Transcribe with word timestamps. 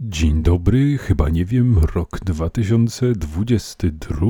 Dzień 0.00 0.42
dobry, 0.42 0.98
chyba 0.98 1.28
nie 1.28 1.44
wiem, 1.44 1.78
rok 1.94 2.20
2022. 2.24 4.26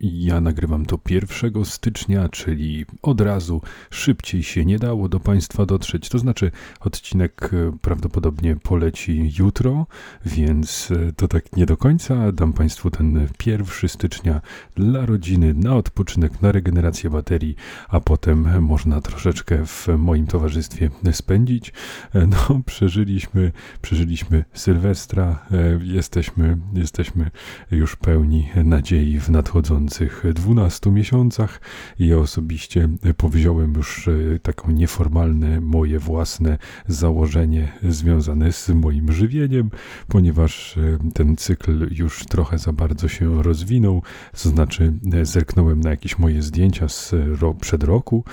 Ja 0.00 0.40
nagrywam 0.40 0.86
to 0.86 0.98
1 1.10 1.64
stycznia, 1.64 2.28
czyli 2.28 2.86
od 3.02 3.20
razu 3.20 3.62
szybciej 3.90 4.42
się 4.42 4.64
nie 4.64 4.78
dało 4.78 5.08
do 5.08 5.20
Państwa 5.20 5.66
dotrzeć. 5.66 6.08
To 6.08 6.18
znaczy, 6.18 6.50
odcinek 6.80 7.50
e, 7.52 7.72
prawdopodobnie 7.82 8.56
poleci 8.56 9.32
jutro, 9.38 9.86
więc 10.26 10.90
e, 10.90 11.12
to 11.12 11.28
tak 11.28 11.56
nie 11.56 11.66
do 11.66 11.76
końca. 11.76 12.32
Dam 12.32 12.52
Państwu 12.52 12.90
ten 12.90 13.28
1 13.46 13.88
stycznia 13.88 14.40
dla 14.76 15.06
rodziny, 15.06 15.54
na 15.54 15.76
odpoczynek, 15.76 16.42
na 16.42 16.52
regenerację 16.52 17.10
baterii, 17.10 17.56
a 17.88 18.00
potem 18.00 18.62
można 18.62 19.00
troszeczkę 19.00 19.66
w 19.66 19.88
moim 19.98 20.26
towarzystwie 20.26 20.90
spędzić. 21.12 21.72
E, 22.14 22.26
no, 22.26 22.60
przeżyliśmy, 22.66 23.52
przeżyliśmy 23.82 24.47
Sylwestra 24.54 25.46
e, 25.50 25.78
jesteśmy, 25.82 26.58
jesteśmy 26.74 27.30
już 27.70 27.96
pełni 27.96 28.48
nadziei 28.64 29.20
w 29.20 29.28
nadchodzących 29.28 30.24
12 30.34 30.90
miesiącach. 30.90 31.60
Ja 31.98 32.18
osobiście 32.18 32.88
powziąłem 33.16 33.74
już 33.74 34.08
e, 34.08 34.38
taką 34.38 34.70
nieformalne 34.70 35.60
moje 35.60 35.98
własne 35.98 36.58
założenie 36.86 37.72
związane 37.82 38.52
z 38.52 38.68
moim 38.68 39.12
żywieniem, 39.12 39.70
ponieważ 40.08 40.78
e, 40.78 40.98
ten 41.14 41.36
cykl 41.36 41.94
już 41.94 42.24
trochę 42.24 42.58
za 42.58 42.72
bardzo 42.72 43.08
się 43.08 43.42
rozwinął, 43.42 44.02
to 44.42 44.48
znaczy 44.48 44.92
zerknąłem 45.22 45.80
na 45.80 45.90
jakieś 45.90 46.18
moje 46.18 46.42
zdjęcia 46.42 46.88
z 46.88 47.14
ro 47.40 47.54
przed 47.54 47.84
roku, 47.84 48.24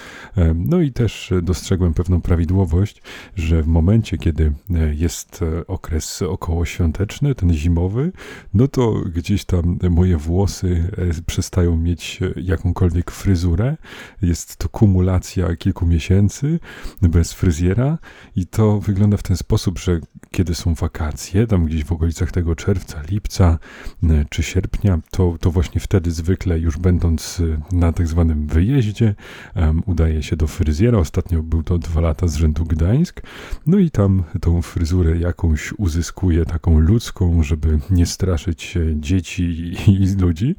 no 0.55 0.81
i 0.81 0.91
też 0.91 1.33
dostrzegłem 1.41 1.93
pewną 1.93 2.21
prawidłowość, 2.21 3.01
że 3.35 3.63
w 3.63 3.67
momencie, 3.67 4.17
kiedy 4.17 4.53
jest 4.93 5.39
okres 5.67 6.04
okres 6.05 6.21
okołoświąteczny, 6.21 7.35
ten 7.35 7.53
zimowy, 7.53 8.11
no 8.53 8.67
to 8.67 8.93
gdzieś 8.93 9.45
tam 9.45 9.77
moje 9.89 10.17
włosy 10.17 10.89
e, 10.97 11.21
przestają 11.25 11.77
mieć 11.77 12.19
jakąkolwiek 12.35 13.11
fryzurę. 13.11 13.77
Jest 14.21 14.57
to 14.57 14.69
kumulacja 14.69 15.55
kilku 15.55 15.85
miesięcy 15.85 16.59
bez 17.01 17.33
fryzjera 17.33 17.97
i 18.35 18.47
to 18.47 18.79
wygląda 18.79 19.17
w 19.17 19.23
ten 19.23 19.37
sposób, 19.37 19.79
że 19.79 19.99
kiedy 20.31 20.55
są 20.55 20.73
wakacje, 20.73 21.47
tam 21.47 21.65
gdzieś 21.65 21.83
w 21.83 21.91
okolicach 21.91 22.31
tego 22.31 22.55
czerwca, 22.55 23.01
lipca 23.09 23.59
e, 24.03 24.25
czy 24.29 24.43
sierpnia, 24.43 24.99
to, 25.11 25.35
to 25.39 25.51
właśnie 25.51 25.81
wtedy 25.81 26.11
zwykle 26.11 26.59
już 26.59 26.77
będąc 26.77 27.39
e, 27.39 27.75
na 27.75 27.93
tak 27.93 28.07
zwanym 28.07 28.47
wyjeździe, 28.47 29.15
um, 29.55 29.83
udaje 29.85 30.23
się 30.23 30.35
do 30.35 30.47
fryzjera. 30.47 30.97
Ostatnio 30.97 31.43
był 31.43 31.63
to 31.63 31.77
dwa 31.77 32.01
lata 32.01 32.27
z 32.27 32.35
rzędu 32.35 32.65
Gdańsk. 32.65 33.21
No 33.67 33.79
i 33.79 33.91
tam 33.91 34.23
tą 34.41 34.61
fryzurę 34.61 35.17
jakąś 35.17 35.73
uzyskuję, 35.95 36.45
taką 36.45 36.79
ludzką, 36.79 37.43
żeby 37.43 37.79
nie 37.89 38.05
straszyć 38.05 38.77
dzieci 38.95 39.43
i 39.87 40.15
ludzi. 40.21 40.55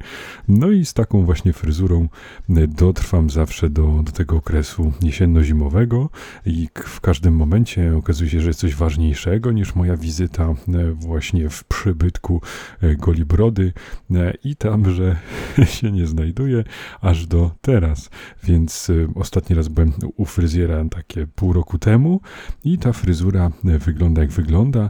No 0.47 0.71
i 0.71 0.85
z 0.85 0.93
taką 0.93 1.25
właśnie 1.25 1.53
fryzurą 1.53 2.09
e, 2.49 2.67
dotrwam 2.67 3.29
zawsze 3.29 3.69
do, 3.69 4.03
do 4.03 4.11
tego 4.11 4.35
okresu 4.35 4.93
jesienno-zimowego 5.01 6.09
i 6.45 6.67
w 6.75 7.01
każdym 7.01 7.35
momencie 7.35 7.97
okazuje 7.97 8.29
się, 8.29 8.41
że 8.41 8.47
jest 8.47 8.59
coś 8.59 8.75
ważniejszego 8.75 9.51
niż 9.51 9.75
moja 9.75 9.97
wizyta 9.97 10.43
e, 10.43 10.55
właśnie 10.91 11.49
w 11.49 11.63
przybytku 11.63 12.41
e, 12.81 12.95
Golibrody 12.95 13.73
i 14.43 14.55
tam, 14.55 14.91
że 14.91 15.15
się 15.75 15.91
nie 15.91 16.07
znajduje 16.07 16.63
aż 17.01 17.27
do 17.27 17.51
teraz. 17.61 18.09
Więc 18.43 18.91
ostatni 19.15 19.55
raz 19.55 19.67
byłem 19.67 19.93
u 20.15 20.25
fryzjera 20.25 20.85
takie 20.89 21.27
pół 21.27 21.53
roku 21.53 21.79
temu 21.79 22.21
i 22.63 22.77
ta 22.77 22.93
fryzura 22.93 23.51
wygląda 23.63 24.21
jak 24.21 24.31
wygląda. 24.31 24.89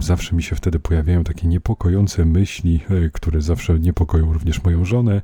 Zawsze 0.00 0.36
mi 0.36 0.42
się 0.42 0.56
wtedy 0.56 0.78
pojawiają 0.78 1.24
takie 1.24 1.48
niepokojące 1.48 2.24
myśli, 2.24 2.80
które 3.12 3.40
zawsze 3.40 3.78
niepokoją 3.78 4.32
również 4.32 4.64
moją 4.64 4.84
żonę, 4.84 5.22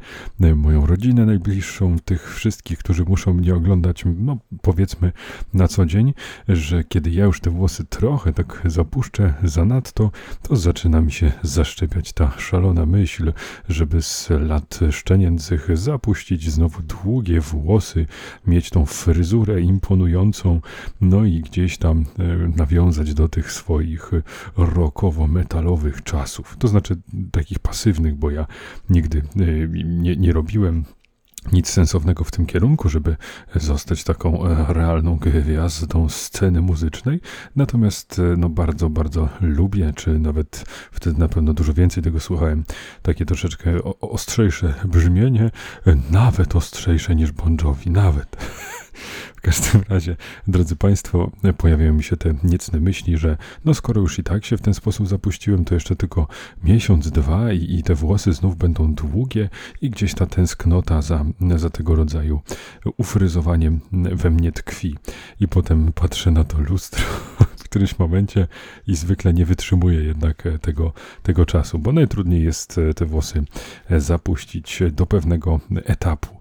moją 0.57 0.87
rodzinę 0.87 1.27
najbliższą, 1.27 1.99
tych 1.99 2.35
wszystkich, 2.35 2.79
którzy 2.79 3.05
muszą 3.05 3.35
mnie 3.35 3.55
oglądać, 3.55 4.05
no 4.19 4.39
powiedzmy 4.63 5.13
na 5.55 5.69
co 5.69 5.87
dzień, 5.87 6.15
że 6.49 6.85
kiedy 6.85 7.11
ja 7.11 7.25
już 7.25 7.41
te 7.41 7.51
włosy 7.51 7.85
trochę 7.85 8.33
tak 8.33 8.63
zapuszczę 8.65 9.35
zanadto, 9.45 10.11
to 10.43 10.57
zaczyna 10.57 11.01
mi 11.01 11.13
się 11.13 11.33
zaszczepiać 11.43 12.13
ta 12.13 12.33
szalona 12.39 12.87
myśl, 12.87 13.33
żeby 13.69 14.03
z 14.03 14.29
lat 14.31 14.81
szczenięcych 14.91 15.79
zapuścić 15.79 16.51
znowu 16.51 16.83
długie 16.83 17.41
włosy, 17.41 18.07
mieć 18.47 18.71
tą 18.71 18.87
fryzurę 18.87 19.61
imponującą, 19.61 20.61
no 21.01 21.25
i 21.25 21.41
gdzieś 21.41 21.79
tam 21.79 22.05
e, 22.19 22.23
nawiązać 22.57 23.15
do 23.15 23.29
tych 23.29 23.53
swoich 23.53 24.11
rokowo-metalowych 24.57 26.03
czasów. 26.03 26.57
To 26.59 26.69
znaczy 26.69 26.97
takich 27.33 27.59
pasywnych, 27.59 28.15
bo 28.15 28.31
ja 28.31 28.47
nigdy 28.91 29.19
e, 29.19 29.45
nie, 29.85 30.17
nie 30.17 30.33
robiłem 30.33 30.85
nic 31.53 31.69
sensownego 31.69 32.25
w 32.25 32.31
tym 32.31 32.47
kierunku, 32.47 32.89
żeby 32.89 33.17
zostać 33.55 34.05
taką 34.05 34.47
e, 34.47 34.73
realną 34.73 35.17
gwiazdą 35.17 36.09
sceny 36.09 36.61
muzycznej. 36.61 37.21
Natomiast 37.57 38.19
e, 38.19 38.37
no 38.37 38.49
bardzo, 38.49 38.91
bardzo 38.91 39.29
lubię, 39.41 39.93
czy 39.97 40.19
nawet 40.19 40.65
wtedy 40.93 41.19
na 41.19 41.29
pewno 41.29 41.55
dużo 41.55 41.75
więcej 41.75 42.03
tego 42.03 42.21
słuchałem, 42.21 42.65
takie 43.03 43.27
troszeczkę 43.27 43.85
ostrzejsze 44.01 44.75
brzmienie, 44.85 45.51
nawet 46.11 46.57
ostrzejsze 46.57 47.15
niż 47.15 47.33
Bon 47.33 47.57
Jovi, 47.63 47.91
nawet. 47.91 48.37
W 49.37 49.41
każdym 49.41 49.83
razie, 49.89 50.17
drodzy 50.49 50.77
Państwo, 50.77 51.31
pojawiają 51.59 51.93
mi 51.93 52.03
się 52.03 52.17
te 52.17 52.35
niecne 52.45 52.81
myśli, 52.81 53.19
że 53.19 53.37
no 53.65 53.75
skoro 53.75 54.01
już 54.01 54.19
i 54.19 54.23
tak 54.23 54.45
się 54.45 54.57
w 54.57 54.61
ten 54.61 54.75
sposób 54.75 55.09
zapuściłem, 55.09 55.65
to 55.65 55.75
jeszcze 55.75 55.97
tylko 55.97 56.29
miesiąc, 56.65 57.11
dwa 57.11 57.53
i, 57.53 57.75
i 57.75 57.83
te 57.83 57.95
włosy 57.95 58.33
znów 58.33 58.57
będą 58.57 58.95
długie 58.95 59.49
i 59.81 59.91
gdzieś 59.91 60.15
ta 60.15 60.27
tęsknota 60.27 61.03
za, 61.03 61.25
za 61.57 61.71
tego 61.71 61.95
rodzaju 61.95 62.41
ufryzowaniem 62.97 63.81
we 63.93 64.31
mnie 64.31 64.53
tkwi. 64.53 64.97
I 65.41 65.49
potem 65.49 65.93
patrzę 65.93 66.31
na 66.31 66.45
to 66.45 66.61
lustro 66.61 67.05
którymś 67.77 67.99
momencie 67.99 68.49
i 68.87 68.97
zwykle 68.97 69.35
nie 69.35 69.45
wytrzymuję 69.45 70.05
jednak 70.05 70.43
tego, 70.61 70.93
tego 71.23 71.47
czasu, 71.47 71.79
bo 71.79 71.93
najtrudniej 71.93 72.45
jest 72.45 72.81
te 72.97 73.07
włosy 73.07 73.45
zapuścić 73.99 74.83
do 74.93 75.07
pewnego 75.07 75.61
etapu. 75.85 76.37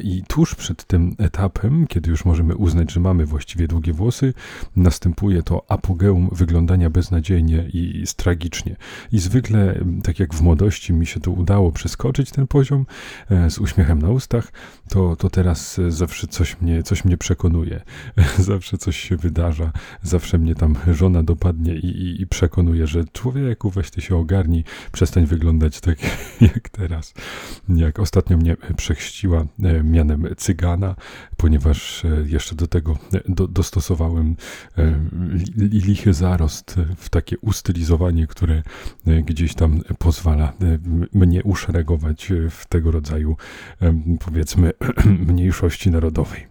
I 0.00 0.22
tuż 0.28 0.54
przed 0.54 0.84
tym 0.84 1.14
etapem, 1.18 1.86
kiedy 1.86 2.10
już 2.10 2.24
możemy 2.24 2.56
uznać, 2.56 2.92
że 2.92 3.00
mamy 3.00 3.26
właściwie 3.26 3.68
długie 3.68 3.92
włosy, 3.92 4.34
następuje 4.76 5.42
to 5.42 5.64
apogeum 5.68 6.28
wyglądania 6.32 6.90
beznadziejnie 6.90 7.64
i 7.72 8.04
tragicznie. 8.16 8.76
I 9.12 9.18
zwykle, 9.18 9.80
tak 10.02 10.18
jak 10.18 10.34
w 10.34 10.42
młodości 10.42 10.92
mi 10.92 11.06
się 11.06 11.20
to 11.20 11.30
udało 11.30 11.72
przeskoczyć 11.72 12.30
ten 12.30 12.46
poziom 12.46 12.86
e, 13.30 13.50
z 13.50 13.58
uśmiechem 13.58 14.02
na 14.02 14.10
ustach, 14.10 14.52
to, 14.90 15.16
to 15.16 15.30
teraz 15.30 15.80
zawsze 15.88 16.26
coś 16.26 16.60
mnie, 16.60 16.82
coś 16.82 17.04
mnie 17.04 17.16
przekonuje. 17.16 17.80
Zawsze 18.38 18.78
coś 18.78 18.96
się 18.96 19.16
wydarza, 19.16 19.72
zawsze 20.02 20.38
mnie 20.38 20.54
tam 20.54 20.74
żona 20.92 21.22
dopadnie 21.22 21.74
i, 21.74 21.86
i, 21.86 22.22
i 22.22 22.26
przekonuje, 22.26 22.86
że 22.86 23.04
człowieku, 23.12 23.70
weź 23.70 23.90
ty 23.90 24.00
się 24.00 24.16
ogarnij, 24.16 24.64
przestań 24.92 25.26
wyglądać 25.26 25.80
tak 25.80 25.98
jak 26.54 26.68
teraz. 26.68 27.14
Jak 27.68 27.98
ostatnio 27.98 28.36
mnie 28.36 28.56
przechściła 28.76 29.46
e, 29.62 29.82
mianem 29.82 30.26
cygana, 30.36 30.96
ponieważ 31.36 32.04
e, 32.04 32.08
jeszcze 32.26 32.54
do 32.54 32.66
tego 32.66 32.98
e, 33.14 33.20
do, 33.28 33.48
dostosowałem 33.48 34.36
lichy 35.56 36.14
zarost 36.14 36.76
w 36.96 37.08
takie 37.08 37.38
ustylizowanie, 37.38 38.26
które 38.26 38.62
gdzieś 39.06 39.54
tam 39.54 39.80
pozwala 39.98 40.52
mnie 41.12 41.42
uszeregować 41.42 42.32
w 42.50 42.66
tego 42.66 42.90
rodzaju, 42.90 43.36
powiedzmy, 44.20 44.72
mniejszości 45.28 45.90
narodowej. 45.90 46.46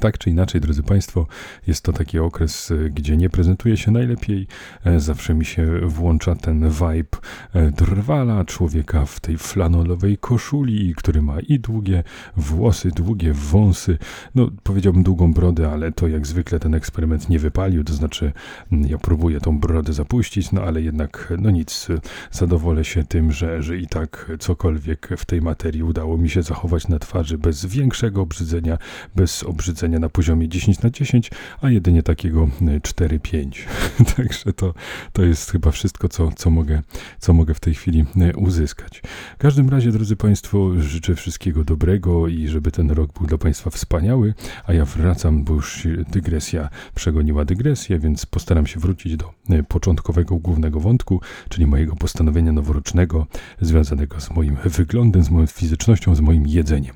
Tak 0.00 0.18
czy 0.18 0.30
inaczej, 0.30 0.60
drodzy 0.60 0.82
Państwo, 0.82 1.26
jest 1.66 1.84
to 1.84 1.92
taki 1.92 2.18
okres, 2.18 2.70
e, 2.70 2.90
gdzie 2.90 3.16
nie 3.16 3.30
prezentuje 3.30 3.76
się 3.76 3.90
najlepiej. 3.90 4.46
E, 4.84 5.00
zawsze 5.00 5.34
mi 5.34 5.44
się 5.44 5.80
włącza 5.86 6.34
ten 6.34 6.70
vibe 6.70 7.18
e, 7.52 7.70
drwala, 7.70 8.44
człowieka 8.44 9.06
w 9.06 9.20
tej 9.20 9.38
flanolowej 9.38 10.18
koszuli, 10.18 10.94
który 10.94 11.22
ma 11.22 11.40
i 11.40 11.60
długie 11.60 12.02
włosy, 12.36 12.90
długie 12.90 13.32
wąsy. 13.32 13.98
No, 14.34 14.50
powiedziałbym 14.62 15.02
długą 15.02 15.32
brodę, 15.32 15.70
ale 15.70 15.92
to 15.92 16.08
jak 16.08 16.26
zwykle 16.26 16.60
ten 16.60 16.74
eksperyment 16.74 17.28
nie 17.28 17.38
wypalił. 17.38 17.84
To 17.84 17.92
znaczy, 17.92 18.32
ja 18.72 18.98
próbuję 18.98 19.40
tą 19.40 19.58
brodę 19.58 19.92
zapuścić, 19.92 20.52
no 20.52 20.62
ale 20.62 20.82
jednak, 20.82 21.32
no 21.38 21.50
nic, 21.50 21.88
zadowolę 22.30 22.84
się 22.84 23.04
tym, 23.04 23.32
że, 23.32 23.62
że 23.62 23.78
i 23.78 23.86
tak 23.86 24.32
cokolwiek 24.38 25.08
w 25.16 25.24
tej 25.24 25.42
materii 25.42 25.82
udało 25.82 26.18
mi 26.18 26.30
się 26.30 26.42
zachować 26.42 26.88
na 26.88 26.98
twarzy 26.98 27.38
bez 27.38 27.66
większego 27.66 28.22
obrzydzenia, 28.22 28.78
bez 29.14 29.42
obrzydzenia 29.42 29.85
na 29.88 30.08
poziomie 30.08 30.48
10 30.48 30.82
na 30.82 30.90
10, 30.90 31.30
a 31.60 31.70
jedynie 31.70 32.02
takiego 32.02 32.48
4-5. 32.60 33.50
Także 34.16 34.52
to, 34.52 34.74
to 35.12 35.22
jest 35.22 35.50
chyba 35.50 35.70
wszystko, 35.70 36.08
co, 36.08 36.30
co, 36.36 36.50
mogę, 36.50 36.82
co 37.18 37.32
mogę 37.32 37.54
w 37.54 37.60
tej 37.60 37.74
chwili 37.74 38.04
uzyskać. 38.36 39.02
W 39.34 39.38
każdym 39.38 39.68
razie, 39.68 39.92
drodzy 39.92 40.16
Państwo, 40.16 40.80
życzę 40.80 41.14
wszystkiego 41.14 41.64
dobrego 41.64 42.28
i 42.28 42.48
żeby 42.48 42.70
ten 42.70 42.90
rok 42.90 43.12
był 43.18 43.26
dla 43.26 43.38
Państwa 43.38 43.70
wspaniały, 43.70 44.34
a 44.66 44.72
ja 44.72 44.84
wracam, 44.84 45.44
bo 45.44 45.54
już 45.54 45.88
dygresja 46.10 46.68
przegoniła 46.94 47.44
dygresję, 47.44 47.98
więc 47.98 48.26
postaram 48.26 48.66
się 48.66 48.80
wrócić 48.80 49.16
do 49.16 49.32
początkowego 49.68 50.36
głównego 50.36 50.80
wątku, 50.80 51.20
czyli 51.48 51.66
mojego 51.66 51.96
postanowienia 51.96 52.52
noworocznego 52.52 53.26
związanego 53.60 54.20
z 54.20 54.30
moim 54.30 54.56
wyglądem, 54.64 55.22
z 55.22 55.30
moją 55.30 55.46
fizycznością, 55.46 56.14
z 56.14 56.20
moim 56.20 56.46
jedzeniem. 56.46 56.94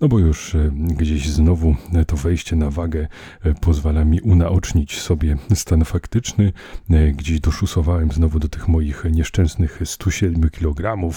No 0.00 0.08
bo 0.08 0.18
już 0.18 0.54
e, 0.54 0.70
gdzieś 0.74 1.28
znowu 1.28 1.76
to 2.06 2.16
wejście 2.16 2.56
na 2.56 2.70
wagę 2.70 3.08
e, 3.42 3.54
pozwala 3.54 4.04
mi 4.04 4.20
unaocznić 4.20 5.00
sobie 5.00 5.36
stan 5.54 5.84
faktyczny. 5.84 6.52
E, 6.90 7.12
gdzieś 7.12 7.40
doszusowałem 7.40 8.12
znowu 8.12 8.38
do 8.38 8.48
tych 8.48 8.68
moich 8.68 9.04
nieszczęsnych 9.10 9.80
107 9.84 10.50
kg, 10.50 11.12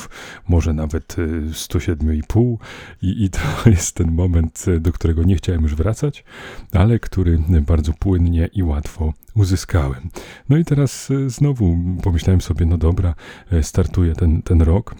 może 0.47 0.73
nawet 0.73 1.15
107,5 1.51 2.57
i, 3.01 3.23
i 3.23 3.29
to 3.29 3.39
jest 3.69 3.95
ten 3.95 4.11
moment, 4.11 4.65
do 4.79 4.91
którego 4.91 5.23
nie 5.23 5.35
chciałem 5.35 5.61
już 5.61 5.75
wracać, 5.75 6.23
ale 6.71 6.99
który 6.99 7.39
bardzo 7.61 7.93
płynnie 7.93 8.49
i 8.53 8.63
łatwo 8.63 9.13
uzyskałem. 9.35 10.09
No 10.49 10.57
i 10.57 10.65
teraz 10.65 11.09
znowu 11.27 11.77
pomyślałem 12.03 12.41
sobie, 12.41 12.65
no 12.65 12.77
dobra, 12.77 13.15
startuje 13.61 14.15
ten, 14.15 14.41
ten 14.41 14.61
rok. 14.61 14.95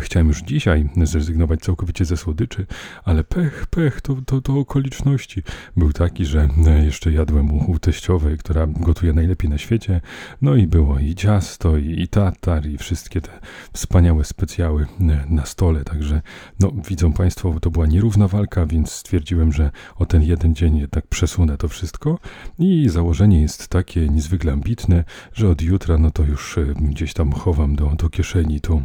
Chciałem 0.00 0.28
już 0.28 0.42
dzisiaj 0.42 0.88
zrezygnować 1.02 1.60
całkowicie 1.60 2.04
ze 2.04 2.16
słodyczy, 2.16 2.66
ale 3.04 3.24
pech, 3.24 3.66
pech, 3.66 4.00
to, 4.00 4.16
to, 4.26 4.40
to 4.40 4.58
okoliczności. 4.58 5.42
Był 5.76 5.92
taki, 5.92 6.26
że 6.26 6.48
jeszcze 6.84 7.12
jadłem 7.12 7.70
u, 7.70 7.78
teściowej, 7.78 8.38
która 8.38 8.66
gotuje 8.66 9.12
najlepiej 9.12 9.50
na 9.50 9.58
świecie. 9.58 10.00
No 10.42 10.54
i 10.54 10.66
było 10.66 10.98
i 10.98 11.14
ciasto, 11.14 11.76
i, 11.76 12.02
i 12.02 12.08
tatar, 12.08 12.66
i 12.66 12.78
wszystkie 12.78 13.20
te 13.20 13.30
wspaniałe 13.72 14.24
specjały 14.24 14.86
na 15.28 15.46
stole. 15.46 15.84
Także, 15.84 16.22
no, 16.60 16.72
widzą 16.88 17.12
Państwo, 17.12 17.60
to 17.60 17.70
była 17.70 17.86
nierówna 17.86 18.28
walka, 18.28 18.66
więc 18.66 18.92
stwierdziłem, 18.92 19.52
że 19.52 19.70
o 19.96 20.06
ten 20.06 20.22
jeden 20.22 20.54
dzień 20.54 20.78
jednak 20.78 21.06
przesunę 21.06 21.56
to 21.56 21.68
wszystko. 21.68 22.18
I 22.58 22.88
założenie 22.88 23.42
jest 23.42 23.68
takie 23.68 24.08
niezwykle 24.08 24.52
ambitne, 24.52 25.04
że 25.32 25.48
od 25.48 25.62
jutra, 25.62 25.98
no 25.98 26.10
to 26.10 26.22
już 26.22 26.58
e, 26.58 26.64
gdzieś 26.80 27.14
tam 27.14 27.32
chowam 27.32 27.76
do, 27.76 27.86
do 27.86 28.08
kieszeni 28.08 28.60
tą, 28.60 28.82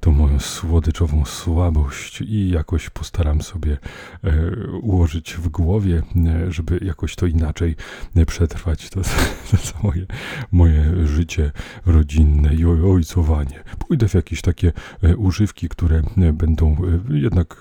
tą 0.00 0.12
moją 0.12 0.35
słodyczową 0.40 1.24
słabość 1.24 2.20
i 2.20 2.50
jakoś 2.50 2.90
postaram 2.90 3.42
sobie 3.42 3.78
e, 4.24 4.30
ułożyć 4.82 5.34
w 5.34 5.48
głowie, 5.48 6.02
e, 6.26 6.52
żeby 6.52 6.78
jakoś 6.82 7.16
to 7.16 7.26
inaczej 7.26 7.76
e, 8.16 8.26
przetrwać. 8.26 8.90
To, 8.90 9.00
to, 9.50 9.82
moje, 9.82 10.06
moje 10.52 11.06
życie 11.06 11.52
rodzinne 11.86 12.54
i 12.54 12.64
ojcowanie. 12.64 13.64
Pójdę 13.78 14.08
w 14.08 14.14
jakieś 14.14 14.42
takie 14.42 14.72
używki, 15.16 15.68
które 15.68 16.02
będą 16.32 16.76
jednak 17.10 17.60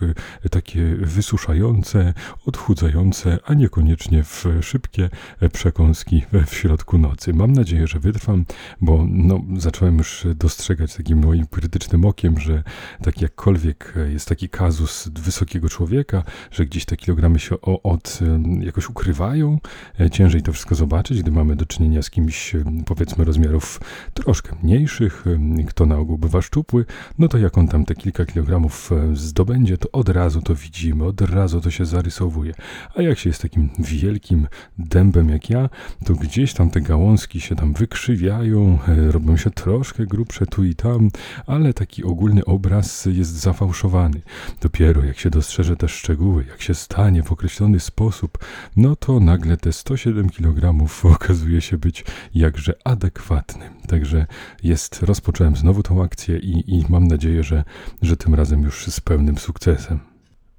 takie 0.51 0.95
wysuszające, 0.95 2.13
odchudzające, 2.45 3.37
a 3.45 3.53
niekoniecznie 3.53 4.23
w 4.23 4.45
szybkie 4.61 5.09
przekąski 5.53 6.23
w 6.47 6.55
środku 6.55 6.97
nocy. 6.97 7.33
Mam 7.33 7.51
nadzieję, 7.51 7.87
że 7.87 7.99
wytrwam, 7.99 8.45
bo 8.81 9.05
no, 9.09 9.41
zacząłem 9.57 9.97
już 9.97 10.27
dostrzegać 10.35 10.95
takim 10.95 11.25
moim 11.25 11.47
krytycznym 11.47 12.05
okiem, 12.05 12.39
że 12.39 12.63
tak 13.03 13.21
jakkolwiek 13.21 13.93
jest 14.07 14.29
taki 14.29 14.49
kazus 14.49 15.07
wysokiego 15.07 15.69
człowieka, 15.69 16.23
że 16.51 16.65
gdzieś 16.65 16.85
te 16.85 16.97
kilogramy 16.97 17.39
się 17.39 17.61
od 17.61 18.19
jakoś 18.61 18.89
ukrywają, 18.89 19.59
e, 19.99 20.09
ciężej 20.09 20.41
to 20.41 20.53
wszystko 20.53 20.75
zobaczyć, 20.75 21.21
gdy 21.21 21.31
mamy 21.31 21.55
do 21.55 21.65
czynienia 21.65 22.01
z 22.01 22.09
kimś 22.09 22.55
powiedzmy 22.85 23.25
rozmiarów 23.25 23.81
troszkę 24.13 24.55
mniejszych, 24.63 25.25
kto 25.67 25.85
na 25.85 25.97
ogół 25.97 26.17
bywa 26.17 26.41
szczupły, 26.41 26.85
no 27.17 27.27
to 27.27 27.37
jak 27.37 27.57
on 27.57 27.67
tam 27.67 27.85
te 27.85 27.95
kilka 27.95 28.25
kilogramów 28.25 28.91
e, 28.91 29.15
zdobędzie, 29.15 29.77
to 29.77 29.91
od 29.91 30.09
razu 30.09 30.41
to 30.41 30.55
widzimy, 30.55 31.05
od 31.05 31.21
razu 31.21 31.61
to 31.61 31.71
się 31.71 31.85
zarysowuje. 31.85 32.53
A 32.95 33.01
jak 33.01 33.19
się 33.19 33.29
jest 33.29 33.41
takim 33.41 33.69
wielkim 33.79 34.47
dębem 34.77 35.29
jak 35.29 35.49
ja, 35.49 35.69
to 36.05 36.13
gdzieś 36.13 36.53
tam 36.53 36.69
te 36.69 36.81
gałązki 36.81 37.41
się 37.41 37.55
tam 37.55 37.73
wykrzywiają, 37.73 38.79
e, 38.87 39.11
robią 39.11 39.37
się 39.37 39.49
troszkę 39.49 40.05
grubsze 40.05 40.45
tu 40.45 40.63
i 40.63 40.75
tam, 40.75 41.09
ale 41.47 41.73
taki 41.73 42.03
ogólny 42.03 42.45
obraz 42.55 43.05
jest 43.05 43.31
zafałszowany. 43.31 44.21
Dopiero 44.61 45.03
jak 45.03 45.19
się 45.19 45.29
dostrzeże 45.29 45.75
te 45.75 45.89
szczegóły, 45.89 46.45
jak 46.49 46.61
się 46.61 46.73
stanie 46.73 47.23
w 47.23 47.31
określony 47.31 47.79
sposób, 47.79 48.37
no 48.75 48.95
to 48.95 49.19
nagle 49.19 49.57
te 49.57 49.73
107 49.73 50.29
kg 50.29 50.87
okazuje 51.15 51.61
się 51.61 51.77
być 51.77 52.05
jakże 52.35 52.73
adekwatny. 52.83 53.69
Także 53.87 54.25
jest, 54.63 55.03
rozpocząłem 55.03 55.55
znowu 55.55 55.83
tą 55.83 56.03
akcję 56.03 56.37
i, 56.37 56.77
i 56.79 56.85
mam 56.89 57.07
nadzieję, 57.07 57.43
że, 57.43 57.63
że 58.01 58.17
tym 58.17 58.35
razem 58.35 58.61
już 58.61 58.85
z 58.85 58.99
pełnym 58.99 59.37
sukcesem. 59.37 60.14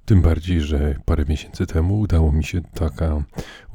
Tym 0.07 0.21
bardziej, 0.21 0.61
że 0.61 0.95
parę 1.05 1.25
miesięcy 1.29 1.65
temu 1.65 1.99
udało 1.99 2.31
mi 2.31 2.43
się 2.43 2.61
taka, 2.61 3.23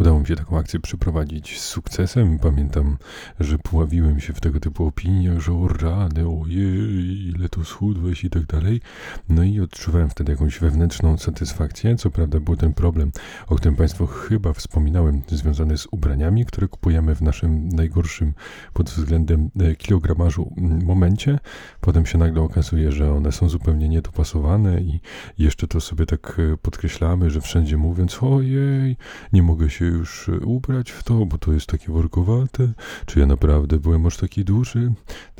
udało 0.01 0.21
mi 0.21 0.27
się 0.27 0.37
taką 0.37 0.59
akcję 0.59 0.81
przeprowadzić 0.81 1.61
z 1.61 1.65
sukcesem. 1.65 2.39
Pamiętam, 2.39 2.99
że 3.41 3.59
pławiłem 3.59 4.21
się 4.21 4.33
w 4.33 4.41
tego 4.41 4.61
typu 4.61 4.87
opiniach, 4.87 5.41
że 5.41 5.53
o 5.53 5.69
rany, 5.69 6.29
ojej, 6.29 7.29
ile 7.29 7.49
tu 7.49 7.65
schudłeś 7.65 8.25
i 8.25 8.31
tak 8.31 8.47
dalej. 8.47 8.81
No 9.29 9.43
i 9.43 9.61
odczuwałem 9.61 10.11
wtedy 10.11 10.33
jakąś 10.33 10.59
wewnętrzną 10.59 11.19
satysfakcję. 11.19 11.97
Co 11.97 12.11
prawda 12.11 12.41
był 12.41 12.57
ten 12.57 12.73
problem, 12.75 13.13
o 13.47 13.57
którym 13.57 13.77
Państwu 13.77 14.07
chyba 14.07 14.53
wspominałem, 14.53 15.23
związany 15.29 15.79
z 15.79 15.89
ubraniami, 15.91 16.47
które 16.47 16.69
kupujemy 16.69 17.15
w 17.15 17.23
naszym 17.23 17.69
najgorszym 17.69 18.35
pod 18.73 18.91
względem 18.91 19.51
e, 19.61 19.77
kilogramażu 19.77 20.55
momencie. 20.85 21.39
Potem 21.81 22.07
się 22.07 22.19
nagle 22.19 22.43
okazuje, 22.43 22.93
że 22.93 23.13
one 23.13 23.33
są 23.33 23.49
zupełnie 23.49 23.89
niedopasowane 23.89 24.81
i 24.81 25.01
jeszcze 25.39 25.69
to 25.69 25.81
sobie 25.81 26.07
tak 26.07 26.22
e, 26.31 26.57
podkreślamy, 26.57 27.31
że 27.31 27.41
wszędzie 27.41 27.77
mówiąc, 27.77 28.23
ojej, 28.23 28.97
nie 29.33 29.43
mogę 29.43 29.71
się 29.71 29.85
już 29.85 30.29
e, 30.29 30.33
ubrać 30.33 30.91
w 30.91 31.03
to, 31.03 31.27
bo 31.27 31.39
to 31.39 31.53
jest 31.53 31.67
takie 31.67 31.93
workowate, 31.93 32.73
czy 33.07 33.21
ja 33.21 33.27
naprawdę 33.27 33.79
byłem 33.79 34.07
aż 34.07 34.17
taki 34.17 34.45
duży, 34.45 34.93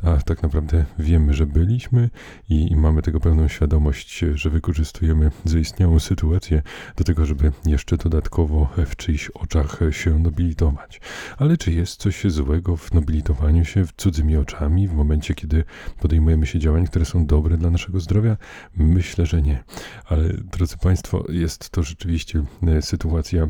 a 0.03 0.17
tak 0.17 0.43
naprawdę 0.43 0.85
wiemy, 0.99 1.33
że 1.33 1.45
byliśmy 1.45 2.09
i, 2.49 2.71
i 2.71 2.75
mamy 2.75 3.01
tego 3.01 3.19
pełną 3.19 3.47
świadomość, 3.47 4.25
że 4.33 4.49
wykorzystujemy 4.49 5.31
zaistniałą 5.45 5.99
sytuację 5.99 6.61
do 6.95 7.03
tego, 7.03 7.25
żeby 7.25 7.51
jeszcze 7.65 7.97
dodatkowo 7.97 8.69
w 8.85 8.95
czyichś 8.95 9.29
oczach 9.29 9.79
się 9.91 10.19
nobilitować. 10.19 11.01
Ale 11.37 11.57
czy 11.57 11.71
jest 11.71 12.01
coś 12.01 12.23
złego 12.27 12.77
w 12.77 12.93
nobilitowaniu 12.93 13.65
się 13.65 13.85
cudzymi 13.97 14.37
oczami 14.37 14.87
w 14.87 14.93
momencie, 14.93 15.33
kiedy 15.33 15.63
podejmujemy 15.99 16.45
się 16.45 16.59
działań, 16.59 16.87
które 16.87 17.05
są 17.05 17.25
dobre 17.25 17.57
dla 17.57 17.69
naszego 17.69 17.99
zdrowia? 17.99 18.37
Myślę, 18.77 19.25
że 19.25 19.41
nie. 19.41 19.63
Ale 20.05 20.23
drodzy 20.33 20.73
drodzy 20.73 20.83
Państwo, 20.83 21.23
jest 21.29 21.69
to 21.69 21.83
rzeczywiście 21.83 22.43
e, 22.67 22.81
sytuacja 22.81 23.43
e, 23.43 23.49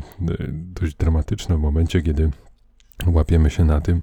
dość 0.50 0.96
dramatyczna 0.96 1.56
w 1.56 1.60
momencie, 1.60 2.02
kiedy 2.02 2.30
Łapiemy 3.06 3.50
się 3.50 3.64
na 3.64 3.80
tym, 3.80 4.02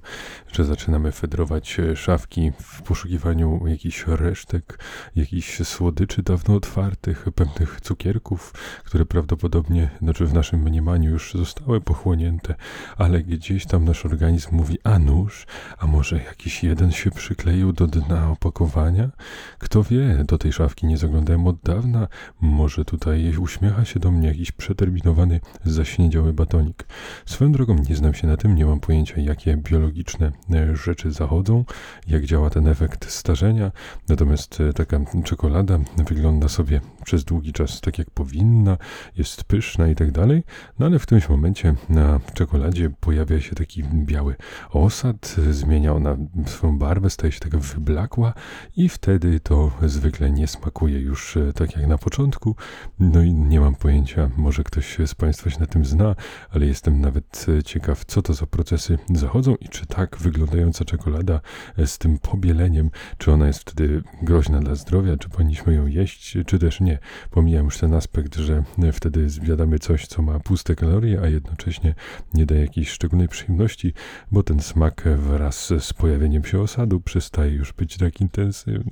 że 0.52 0.64
zaczynamy 0.64 1.12
fedrować 1.12 1.80
e, 1.80 1.96
szafki 1.96 2.52
w 2.60 2.82
poszukiwaniu 2.82 3.66
jakichś 3.66 4.06
resztek, 4.06 4.78
jakichś 5.16 5.62
słodyczy 5.62 6.22
dawno 6.22 6.54
otwartych, 6.54 7.26
pewnych 7.34 7.80
cukierków, 7.80 8.54
które 8.84 9.04
prawdopodobnie, 9.06 9.90
znaczy 10.02 10.26
w 10.26 10.34
naszym 10.34 10.60
mniemaniu 10.60 11.10
już 11.10 11.34
zostały 11.34 11.80
pochłonięte, 11.80 12.54
ale 12.96 13.22
gdzieś 13.22 13.66
tam 13.66 13.84
nasz 13.84 14.06
organizm 14.06 14.56
mówi, 14.56 14.78
a 14.84 14.98
nóż, 14.98 15.46
a 15.78 15.86
może 15.86 16.16
jakiś 16.16 16.64
jeden 16.64 16.92
się 16.92 17.10
przykleił 17.10 17.72
do 17.72 17.86
dna 17.86 18.30
opakowania? 18.30 19.10
Kto 19.58 19.82
wie, 19.82 20.24
do 20.28 20.38
tej 20.38 20.52
szafki 20.52 20.86
nie 20.86 20.98
zaglądałem 20.98 21.46
od 21.46 21.60
dawna, 21.60 22.08
może 22.40 22.84
tutaj 22.84 23.36
uśmiecha 23.36 23.84
się 23.84 24.00
do 24.00 24.10
mnie 24.10 24.28
jakiś 24.28 24.52
przeterminowany, 24.52 25.40
zaśniedziały 25.64 26.32
batonik. 26.32 26.86
Swoją 27.26 27.52
drogą 27.52 27.76
nie 27.88 27.96
znam 27.96 28.14
się 28.14 28.26
na 28.26 28.36
tym, 28.36 28.54
nie 28.54 28.66
mam 28.66 28.80
pojęcia, 28.82 29.20
jakie 29.20 29.56
biologiczne 29.56 30.32
e, 30.54 30.76
rzeczy 30.76 31.12
zachodzą, 31.12 31.64
jak 32.06 32.24
działa 32.24 32.50
ten 32.50 32.68
efekt 32.68 33.10
starzenia. 33.10 33.72
Natomiast 34.08 34.60
e, 34.60 34.72
taka 34.72 35.00
czekolada 35.24 35.78
wygląda 35.96 36.48
sobie 36.48 36.80
przez 37.04 37.24
długi 37.24 37.52
czas 37.52 37.80
tak, 37.80 37.98
jak 37.98 38.10
powinna, 38.10 38.76
jest 39.16 39.44
pyszna 39.44 39.88
i 39.88 39.94
tak 39.94 40.10
dalej. 40.10 40.42
No 40.78 40.86
ale 40.86 40.98
w 40.98 41.02
którymś 41.02 41.28
momencie 41.28 41.74
na 41.88 42.20
czekoladzie 42.34 42.90
pojawia 43.00 43.40
się 43.40 43.54
taki 43.54 43.84
biały 43.84 44.36
osad, 44.70 45.36
zmienia 45.50 45.92
ona 45.92 46.16
swoją 46.46 46.78
barwę, 46.78 47.10
staje 47.10 47.32
się 47.32 47.40
taka 47.40 47.58
wyblakła 47.58 48.32
i 48.76 48.88
wtedy 48.88 49.40
to 49.40 49.72
zwykle 49.82 50.30
nie 50.30 50.46
smakuje 50.46 51.00
już 51.00 51.36
e, 51.36 51.52
tak 51.52 51.76
jak 51.76 51.86
na 51.86 51.98
początku. 51.98 52.56
No 52.98 53.22
i 53.22 53.34
nie 53.34 53.60
mam 53.60 53.74
pojęcia, 53.74 54.30
może 54.36 54.64
ktoś 54.64 54.98
z 55.06 55.14
Państwa 55.14 55.50
się 55.50 55.60
na 55.60 55.66
tym 55.66 55.84
zna, 55.84 56.14
ale 56.50 56.66
jestem 56.66 57.00
nawet 57.00 57.46
ciekaw, 57.64 58.04
co 58.04 58.22
to 58.22 58.34
za 58.34 58.46
proces 58.46 58.71
procesy 58.72 58.98
zachodzą 59.14 59.54
i 59.54 59.68
czy 59.68 59.86
tak 59.86 60.16
wyglądająca 60.16 60.84
czekolada 60.84 61.40
z 61.86 61.98
tym 61.98 62.18
pobieleniem, 62.18 62.90
czy 63.18 63.32
ona 63.32 63.46
jest 63.46 63.60
wtedy 63.60 64.02
groźna 64.22 64.60
dla 64.60 64.74
zdrowia, 64.74 65.16
czy 65.16 65.28
powinniśmy 65.28 65.74
ją 65.74 65.86
jeść, 65.86 66.36
czy 66.46 66.58
też 66.58 66.80
nie. 66.80 66.98
Pomijam 67.30 67.64
już 67.64 67.78
ten 67.78 67.94
aspekt, 67.94 68.36
że 68.36 68.62
wtedy 68.92 69.30
zjadamy 69.30 69.78
coś, 69.78 70.06
co 70.06 70.22
ma 70.22 70.40
puste 70.40 70.74
kalorie, 70.74 71.20
a 71.22 71.26
jednocześnie 71.26 71.94
nie 72.34 72.46
daje 72.46 72.60
jakiejś 72.60 72.90
szczególnej 72.90 73.28
przyjemności, 73.28 73.94
bo 74.30 74.42
ten 74.42 74.60
smak 74.60 75.04
wraz 75.16 75.72
z 75.78 75.92
pojawieniem 75.92 76.44
się 76.44 76.60
osadu 76.60 77.00
przestaje 77.00 77.52
już 77.52 77.72
być 77.72 77.96
tak 77.96 78.20
intensywny. 78.20 78.90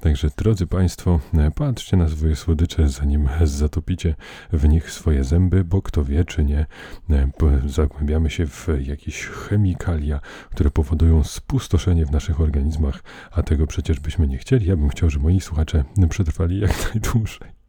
Także 0.00 0.30
drodzy 0.36 0.66
Państwo, 0.66 1.20
patrzcie 1.54 1.96
na 1.96 2.08
swoje 2.08 2.36
słodycze, 2.36 2.88
zanim 2.88 3.28
zatopicie 3.44 4.14
w 4.52 4.68
nich 4.68 4.90
swoje 4.90 5.24
zęby, 5.24 5.64
bo 5.64 5.82
kto 5.82 6.04
wie, 6.04 6.24
czy 6.24 6.44
nie, 6.44 6.66
zagłębiamy 7.66 8.30
się 8.30 8.46
w 8.46 8.68
jakieś 8.80 9.11
chemikalia, 9.20 10.20
które 10.50 10.70
powodują 10.70 11.24
spustoszenie 11.24 12.06
w 12.06 12.10
naszych 12.10 12.40
organizmach, 12.40 13.02
a 13.30 13.42
tego 13.42 13.66
przecież 13.66 14.00
byśmy 14.00 14.28
nie 14.28 14.38
chcieli. 14.38 14.66
Ja 14.66 14.76
bym 14.76 14.88
chciał, 14.88 15.10
żeby 15.10 15.22
moi 15.22 15.40
słuchacze 15.40 15.84
przetrwali 16.08 16.60
jak 16.60 16.72
najdłużej 16.94 17.62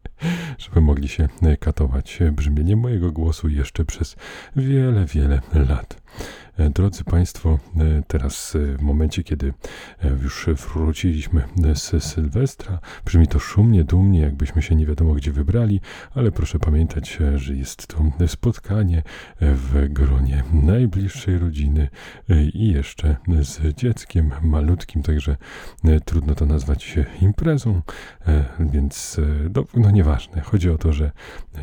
żeby 0.58 0.80
mogli 0.80 1.08
się 1.08 1.28
katować 1.60 2.18
brzmieniem 2.32 2.78
mojego 2.78 3.12
głosu 3.12 3.48
jeszcze 3.48 3.84
przez 3.84 4.16
wiele, 4.56 5.04
wiele 5.06 5.40
lat. 5.52 6.02
E, 6.58 6.70
drodzy 6.70 7.04
Państwo, 7.04 7.58
e, 7.76 8.02
teraz 8.06 8.56
e, 8.56 8.58
w 8.76 8.82
momencie, 8.82 9.22
kiedy 9.22 9.52
już 10.22 10.46
wróciliśmy 10.46 11.42
z 11.74 12.04
Sylwestra, 12.04 12.78
brzmi 13.04 13.26
to 13.28 13.38
szumnie, 13.38 13.84
dumnie, 13.84 14.20
jakbyśmy 14.20 14.62
się 14.62 14.74
nie 14.74 14.86
wiadomo 14.86 15.14
gdzie 15.14 15.32
wybrali, 15.32 15.80
ale 16.14 16.32
proszę 16.32 16.58
pamiętać, 16.58 17.18
że 17.34 17.54
jest 17.54 17.86
to 17.86 18.04
spotkanie 18.26 19.02
w 19.40 19.88
gronie 19.88 20.44
najbliższej 20.52 21.38
rodziny 21.38 21.88
i 22.54 22.72
jeszcze 22.72 23.16
z 23.40 23.76
dzieckiem 23.76 24.30
malutkim, 24.42 25.02
także 25.02 25.36
trudno 26.04 26.34
to 26.34 26.46
nazwać 26.46 26.98
imprezą, 27.20 27.82
więc 28.60 29.20
no, 29.54 29.64
no 29.74 29.90
nieważne. 29.90 30.40
Chodzi 30.40 30.70
o 30.70 30.78
to, 30.78 30.92
że 30.92 31.10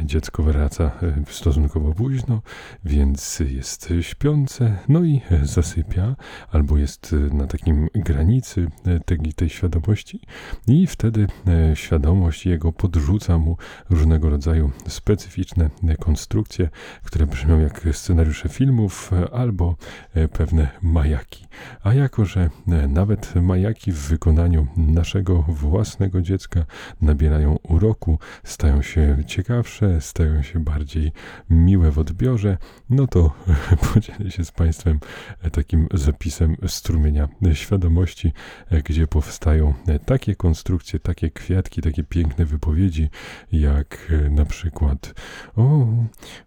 dziecko 0.04 0.44
wraca 0.44 0.92
stosunkowo 1.30 1.94
późno, 1.94 2.42
więc 2.86 3.40
jest 3.40 3.94
śpiące, 4.02 4.81
no 4.90 5.04
i 5.04 5.22
zasypia, 5.44 6.16
albo 6.52 6.78
jest 6.78 7.14
e, 7.14 7.36
na 7.36 7.48
takim 7.48 7.88
granicy 7.96 8.68
e, 8.86 9.00
tej, 9.00 9.34
tej 9.34 9.50
świadomości, 9.50 10.22
i 10.68 10.88
wtedy 10.88 11.28
e, 11.48 11.76
świadomość 11.76 12.46
jego 12.46 12.72
podrzuca 12.72 13.38
mu 13.38 13.58
różnego 13.90 14.30
rodzaju 14.30 14.72
specyficzne 14.88 15.70
konstrukcje, 16.00 16.70
które 17.04 17.28
brzmią 17.28 17.60
jak 17.60 17.88
scenariusze 17.92 18.50
filmów 18.50 19.12
albo 19.32 19.76
pewne 20.34 20.70
majaki. 20.82 21.48
A 21.84 21.94
jako, 21.94 22.26
że 22.26 22.50
nawet 22.90 23.36
majaki 23.36 23.92
w 23.92 23.98
wykonaniu 23.98 24.68
naszego 24.78 25.42
własnego 25.42 26.22
dziecka 26.22 26.66
nabierają 27.02 27.58
uroku, 27.64 28.20
stają 28.44 28.82
się 28.82 29.18
ciekawsze, 29.28 30.02
stają 30.02 30.44
się 30.44 30.60
bardziej 30.60 31.12
miłe 31.50 31.92
w 31.92 32.00
odbiorze, 32.00 32.58
no 32.90 33.08
to 33.08 33.34
podzielę 33.94 34.32
się 34.32 34.46
z 34.46 34.52
Państwem 34.52 34.71
Państwem 34.72 35.00
e, 35.42 35.50
takim 35.50 35.88
zapisem 35.94 36.56
strumienia 36.68 37.28
świadomości, 37.54 38.34
e, 38.70 38.82
gdzie 38.82 39.08
powstają 39.08 39.74
e, 39.88 40.00
takie 40.00 40.36
konstrukcje, 40.36 41.00
takie 41.00 41.30
kwiatki, 41.30 41.82
takie 41.82 42.04
piękne 42.04 42.46
wypowiedzi, 42.46 43.10
jak 43.52 44.12
na 44.30 44.46
przykład 44.46 45.14
o, 45.56 45.88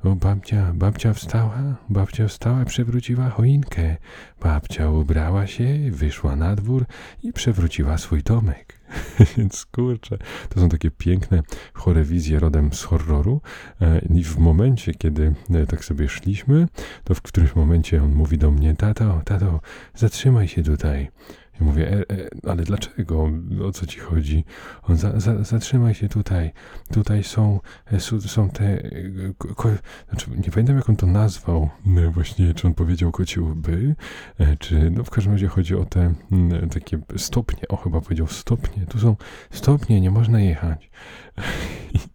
o 0.04 0.16
babcia, 0.16 0.72
babcia 0.74 1.14
wstała, 1.14 1.76
babcia 1.88 2.28
wstała, 2.28 2.64
przewróciła 2.64 3.30
choinkę, 3.30 3.96
babcia 4.42 4.90
ubrała 4.90 5.46
się, 5.46 5.90
wyszła 5.90 6.36
na 6.36 6.56
dwór 6.56 6.84
i 7.22 7.32
przewróciła 7.32 7.98
swój 7.98 8.22
domek. 8.22 8.83
Więc 9.36 9.66
kurczę, 9.66 10.18
to 10.48 10.60
są 10.60 10.68
takie 10.68 10.90
piękne 10.90 11.42
chorewizje 11.72 12.38
rodem 12.38 12.72
z 12.72 12.82
horroru. 12.82 13.40
E, 13.80 13.98
I 13.98 14.24
w 14.24 14.38
momencie, 14.38 14.94
kiedy 14.94 15.34
e, 15.50 15.66
tak 15.66 15.84
sobie 15.84 16.08
szliśmy, 16.08 16.68
to 17.04 17.14
w 17.14 17.22
którymś 17.22 17.54
momencie 17.54 18.02
on 18.02 18.14
mówi 18.14 18.38
do 18.38 18.50
mnie: 18.50 18.74
Tato, 18.74 19.22
tato, 19.24 19.60
zatrzymaj 19.94 20.48
się 20.48 20.62
tutaj. 20.62 21.10
Ja 21.60 21.66
mówię, 21.66 21.88
e, 21.92 22.00
e, 22.00 22.28
ale 22.50 22.62
dlaczego? 22.62 23.30
O 23.64 23.72
co 23.72 23.86
ci 23.86 23.98
chodzi? 23.98 24.44
On, 24.82 24.96
za, 24.96 25.20
za, 25.20 25.44
zatrzymaj 25.44 25.94
się 25.94 26.08
tutaj. 26.08 26.52
Tutaj 26.92 27.24
są, 27.24 27.60
e, 27.92 28.00
są 28.00 28.50
te, 28.50 28.64
e, 28.64 28.90
ko, 29.56 29.68
znaczy 30.08 30.30
nie 30.30 30.50
pamiętam 30.50 30.76
jak 30.76 30.88
on 30.88 30.96
to 30.96 31.06
nazwał, 31.06 31.70
właśnie, 32.14 32.54
czy 32.54 32.66
on 32.66 32.74
powiedział 32.74 33.12
kociłby, 33.12 33.94
czy, 34.58 34.90
no 34.90 35.04
w 35.04 35.10
każdym 35.10 35.32
razie 35.32 35.48
chodzi 35.48 35.74
o 35.74 35.84
te 35.84 36.14
takie 36.70 36.98
stopnie, 37.16 37.68
o 37.68 37.76
chyba 37.76 38.00
powiedział 38.00 38.26
stopnie, 38.26 38.86
tu 38.86 38.98
są 38.98 39.16
stopnie, 39.50 40.00
nie 40.00 40.10
można 40.10 40.40
jechać. 40.40 40.90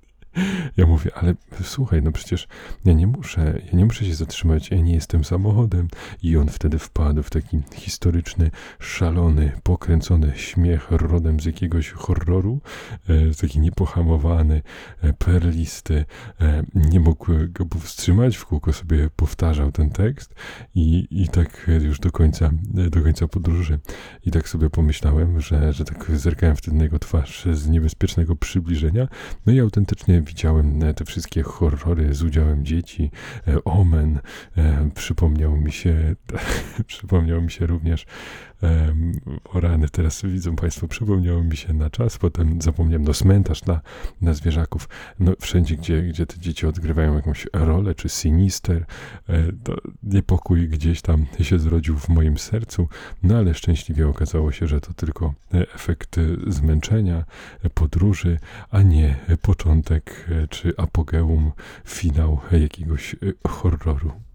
Ja 0.78 0.86
mówię, 0.86 1.12
ale 1.16 1.34
słuchaj, 1.64 2.02
no 2.02 2.12
przecież 2.12 2.48
ja 2.86 2.94
nie 2.94 3.08
muszę, 3.08 3.62
ja 3.72 3.78
nie 3.78 3.86
muszę 3.86 4.06
się 4.06 4.16
zatrzymać, 4.16 4.72
ja 4.72 4.78
nie 4.78 4.94
jestem 4.94 5.24
samochodem. 5.24 5.88
I 6.24 6.38
on 6.38 6.48
wtedy 6.48 6.80
wpadł 6.80 7.24
w 7.24 7.30
taki 7.30 7.62
historyczny, 7.76 8.52
szalony, 8.80 9.52
pokręcony 9.64 10.32
śmiech 10.36 10.92
rodem 10.92 11.40
z 11.40 11.46
jakiegoś 11.46 11.90
horroru, 11.90 12.62
e, 13.10 13.36
taki 13.42 13.60
niepohamowany, 13.60 14.62
e, 15.02 15.14
perlisty. 15.14 16.06
E, 16.42 16.64
nie 16.76 17.00
mógł 17.00 17.32
go 17.50 17.66
powstrzymać, 17.66 18.38
w 18.38 18.46
kółko 18.46 18.74
sobie 18.74 19.10
powtarzał 19.16 19.72
ten 19.72 19.90
tekst 19.90 20.36
i, 20.76 21.08
i 21.12 21.28
tak 21.28 21.72
już 21.82 22.00
do 22.00 22.12
końca, 22.12 22.52
do 22.64 23.02
końca 23.02 23.28
podróży. 23.28 23.80
I 24.26 24.32
tak 24.32 24.50
sobie 24.50 24.70
pomyślałem, 24.70 25.42
że, 25.42 25.74
że 25.74 25.86
tak 25.86 26.12
zerkałem 26.18 26.56
wtedy 26.56 26.78
na 26.78 26.84
jego 26.84 27.00
twarz 27.00 27.48
z 27.54 27.70
niebezpiecznego 27.70 28.36
przybliżenia, 28.36 29.08
no 29.46 29.54
i 29.54 29.60
autentycznie 29.60 30.22
widziałem 30.30 30.94
te 30.94 31.06
wszystkie 31.06 31.44
horrory 31.44 32.14
z 32.14 32.24
udziałem 32.24 32.66
dzieci, 32.66 33.12
e, 33.48 33.64
Omen, 33.64 34.20
e, 34.58 34.90
przypomniał 34.96 35.58
mi 35.58 35.72
się, 35.72 36.16
przypomniał 36.88 37.42
mi 37.42 37.52
się 37.52 37.66
również 37.66 38.06
o 39.44 39.60
rany, 39.60 39.90
teraz 39.90 40.22
widzą 40.22 40.56
Państwo, 40.56 40.88
przypomniało 40.88 41.44
mi 41.44 41.58
się 41.58 41.74
na 41.74 41.90
czas, 41.90 42.18
potem 42.18 42.62
zapomniałem, 42.62 43.04
no 43.04 43.14
cmentarz 43.14 43.62
dla, 43.62 43.82
dla 44.22 44.34
zwierzaków, 44.34 44.90
no 45.20 45.32
wszędzie, 45.40 45.76
gdzie, 45.76 46.02
gdzie 46.02 46.26
te 46.26 46.40
dzieci 46.40 46.68
odgrywają 46.68 47.16
jakąś 47.16 47.48
rolę, 47.54 47.96
czy 47.96 48.10
sinister, 48.10 48.86
e, 49.30 49.44
to 49.64 49.76
niepokój 50.04 50.70
gdzieś 50.70 51.02
tam 51.02 51.26
się 51.42 51.60
zrodził 51.60 51.98
w 51.98 52.10
moim 52.10 52.38
sercu, 52.38 52.88
no 53.24 53.38
ale 53.38 53.54
szczęśliwie 53.54 54.08
okazało 54.08 54.52
się, 54.52 54.68
że 54.68 54.82
to 54.82 54.94
tylko 54.94 55.34
efekt 55.52 56.16
zmęczenia, 56.48 57.26
podróży, 57.74 58.40
a 58.72 58.82
nie 58.82 59.16
początek 59.42 60.28
czy 60.50 60.74
apogeum, 60.78 61.52
finał 61.86 62.40
jakiegoś 62.52 63.16
horroru. 63.48 64.29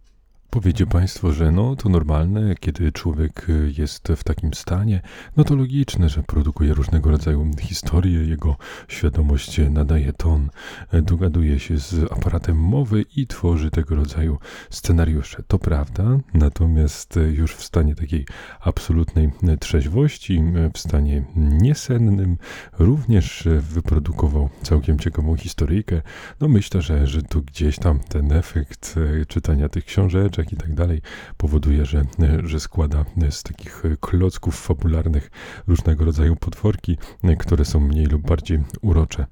Powiecie 0.54 0.86
Państwo, 0.86 1.32
że 1.32 1.52
no 1.52 1.76
to 1.76 1.88
normalne, 1.88 2.54
kiedy 2.54 2.92
człowiek 2.92 3.48
y, 3.48 3.72
jest 3.78 4.08
w 4.16 4.24
takim 4.24 4.54
stanie, 4.54 5.00
no 5.36 5.44
to 5.44 5.56
logiczne, 5.56 6.08
że 6.08 6.22
produkuje 6.22 6.74
różnego 6.74 7.10
rodzaju 7.10 7.50
historie, 7.60 8.24
jego 8.24 8.56
świadomość 8.88 9.60
nadaje 9.70 10.12
ton, 10.12 10.50
e, 10.92 11.02
dogaduje 11.02 11.58
się 11.58 11.78
z 11.78 12.12
aparatem 12.12 12.56
mowy 12.56 13.04
i 13.16 13.26
tworzy 13.26 13.70
tego 13.70 13.94
rodzaju 13.94 14.38
scenariusze. 14.70 15.42
To 15.48 15.58
prawda, 15.58 16.18
natomiast 16.34 17.16
e, 17.16 17.20
już 17.20 17.54
w 17.54 17.64
stanie 17.64 17.94
takiej 17.94 18.26
absolutnej 18.60 19.30
trzeźwości, 19.60 20.44
w 20.74 20.78
stanie 20.78 21.24
niesennym, 21.36 22.36
również 22.78 23.48
wyprodukował 23.60 24.48
całkiem 24.62 24.98
ciekawą 24.98 25.36
historyjkę. 25.36 26.02
No 26.40 26.48
myślę, 26.48 26.82
że, 26.82 27.06
że 27.06 27.22
tu 27.22 27.42
gdzieś 27.42 27.78
tam 27.78 27.98
ten 27.98 28.32
efekt 28.32 28.94
czytania 29.28 29.68
tych 29.68 29.84
książeczek, 29.84 30.43
i 30.52 30.56
tak 30.56 30.74
dalej, 30.74 31.00
powoduje, 31.36 31.86
że, 31.86 32.04
że 32.44 32.60
składa 32.60 33.04
z 33.30 33.42
takich 33.42 33.82
klocków 34.00 34.60
fabularnych 34.60 35.30
różnego 35.66 36.04
rodzaju 36.04 36.36
potworki, 36.36 36.96
które 37.38 37.64
są 37.64 37.80
mniej 37.80 38.06
lub 38.06 38.22
bardziej 38.22 38.62
urocze. 38.82 39.26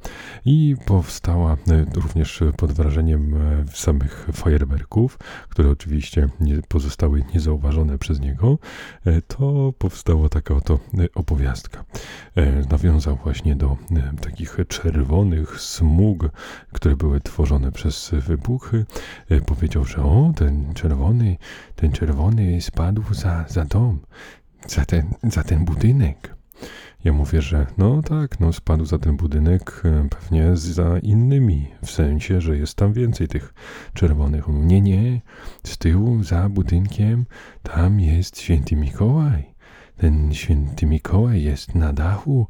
I 0.45 0.77
powstała 0.87 1.57
również 1.95 2.41
pod 2.57 2.73
wrażeniem 2.73 3.35
samych 3.75 4.29
fajerwerków, 4.33 5.19
które 5.49 5.71
oczywiście 5.71 6.29
nie 6.41 6.63
pozostały 6.69 7.25
niezauważone 7.35 7.99
przez 7.99 8.21
niego, 8.21 8.59
to 9.27 9.73
powstała 9.79 10.29
taka 10.29 10.55
oto 10.55 10.79
opowiastka. 11.15 11.85
Nawiązał 12.71 13.17
właśnie 13.17 13.57
do 13.57 13.77
takich 14.21 14.57
czerwonych 14.69 15.61
smug, 15.61 16.29
które 16.73 16.97
były 16.97 17.21
tworzone 17.21 17.73
przez 17.73 18.11
wybuchy. 18.11 18.85
Powiedział, 19.47 19.85
że 19.85 20.03
o, 20.03 20.33
ten 20.37 20.75
czerwony 20.75 21.02
czerwony, 21.03 21.37
ten 21.77 21.93
czerwony 21.93 22.61
spadł 22.61 23.15
za, 23.15 23.45
za 23.49 23.65
dom, 23.65 24.01
za 24.67 24.85
ten, 24.85 25.15
za 25.23 25.43
ten 25.43 25.65
budynek. 25.65 26.37
Ja 27.05 27.13
mówię, 27.13 27.43
że 27.43 27.67
no 27.79 28.03
tak, 28.03 28.41
no 28.41 28.53
spadł 28.53 28.85
za 28.85 28.99
ten 28.99 29.17
budynek 29.17 29.83
e, 29.85 30.09
pewnie 30.09 30.57
za 30.57 30.99
innymi, 30.99 31.69
w 31.85 31.91
sensie, 31.91 32.41
że 32.41 32.57
jest 32.57 32.75
tam 32.75 32.93
więcej 32.93 33.29
tych 33.29 33.55
czerwonych. 33.95 34.49
On 34.49 34.67
nie, 34.67 34.81
nie, 34.81 35.21
z 35.65 35.79
tyłu 35.79 36.23
za 36.23 36.49
budynkiem 36.49 37.27
tam 37.63 38.01
jest 38.01 38.41
święty 38.41 38.77
Mikołaj. 38.77 39.55
Ten 39.97 40.35
święty 40.35 40.87
Mikołaj 40.87 41.43
jest 41.43 41.75
na 41.75 41.93
dachu 41.93 42.47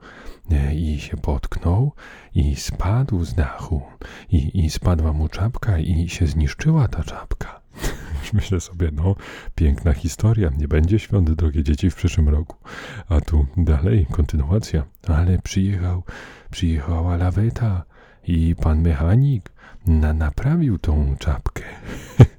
e, 0.51 0.75
i 0.75 1.01
się 1.01 1.17
potknął 1.17 1.93
i 2.35 2.57
spadł 2.57 3.25
z 3.25 3.35
dachu 3.35 3.83
i, 4.31 4.65
i 4.65 4.71
spadła 4.71 5.13
mu 5.13 5.29
czapka 5.29 5.79
i 5.79 6.09
się 6.09 6.27
zniszczyła 6.27 6.89
ta 6.89 7.05
czapka. 7.05 7.61
Myślę 8.33 8.61
sobie, 8.61 8.91
no, 8.93 9.15
piękna 9.55 9.93
historia, 9.93 10.51
nie 10.59 10.69
będzie 10.69 10.99
świąt, 10.99 11.31
drogie 11.31 11.63
dzieci, 11.63 11.91
w 11.91 11.95
przyszłym 11.95 12.29
roku. 12.29 12.57
A 13.09 13.21
tu 13.21 13.47
dalej, 13.57 14.07
kontynuacja. 14.11 14.85
Ale 15.09 15.39
przyjechał, 15.39 16.03
przyjechała 16.51 17.17
laweta 17.17 17.85
i 18.27 18.55
pan 18.63 18.83
mechanik 18.83 19.53
na, 19.87 20.13
naprawił 20.13 20.79
tą 20.79 21.17
czapkę. 21.19 21.63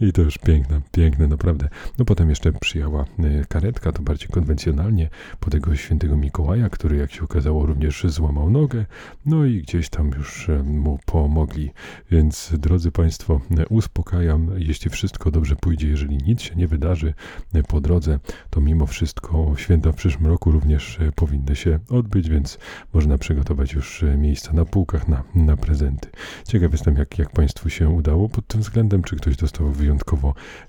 I 0.00 0.12
to 0.12 0.22
już 0.22 0.38
piękne, 0.38 0.80
piękne, 0.92 1.26
naprawdę. 1.26 1.68
No 1.98 2.04
potem 2.04 2.30
jeszcze 2.30 2.52
przyjęła 2.52 3.04
y, 3.18 3.44
karetka, 3.48 3.92
to 3.92 4.02
bardziej 4.02 4.28
konwencjonalnie, 4.28 5.08
po 5.40 5.50
tego 5.50 5.76
świętego 5.76 6.16
Mikołaja, 6.16 6.68
który 6.68 6.96
jak 6.96 7.12
się 7.12 7.22
okazało 7.22 7.66
również 7.66 8.04
złamał 8.04 8.50
nogę, 8.50 8.86
no 9.26 9.44
i 9.44 9.62
gdzieś 9.62 9.88
tam 9.88 10.10
już 10.16 10.48
y, 10.48 10.62
mu 10.62 10.98
pomogli. 11.06 11.70
Więc 12.10 12.52
drodzy 12.58 12.92
Państwo, 12.92 13.40
y, 13.58 13.66
uspokajam, 13.68 14.50
jeśli 14.56 14.90
wszystko 14.90 15.30
dobrze 15.30 15.56
pójdzie, 15.56 15.88
jeżeli 15.88 16.16
nic 16.16 16.42
się 16.42 16.54
nie 16.54 16.68
wydarzy 16.68 17.14
po 17.68 17.80
drodze, 17.80 18.18
to 18.50 18.60
mimo 18.60 18.86
wszystko 18.86 19.54
święta 19.56 19.92
w 19.92 19.96
przyszłym 19.96 20.26
roku 20.26 20.50
również 20.50 20.98
powinny 21.14 21.56
się 21.56 21.78
odbyć, 21.88 22.28
więc 22.28 22.58
można 22.92 23.18
przygotować 23.18 23.72
już 23.72 24.04
miejsca 24.18 24.52
na 24.52 24.64
półkach 24.64 25.08
na, 25.08 25.22
na 25.34 25.56
prezenty. 25.56 26.08
Ciekaw 26.44 26.72
jestem, 26.72 26.96
jak, 26.96 27.18
jak 27.18 27.30
Państwu 27.30 27.70
się 27.70 27.88
udało 27.88 28.28
pod 28.28 28.46
tym 28.46 28.60
względem, 28.60 29.02
czy 29.02 29.16
ktoś 29.16 29.36
dostał 29.36 29.68
wyjątkowo 29.68 29.87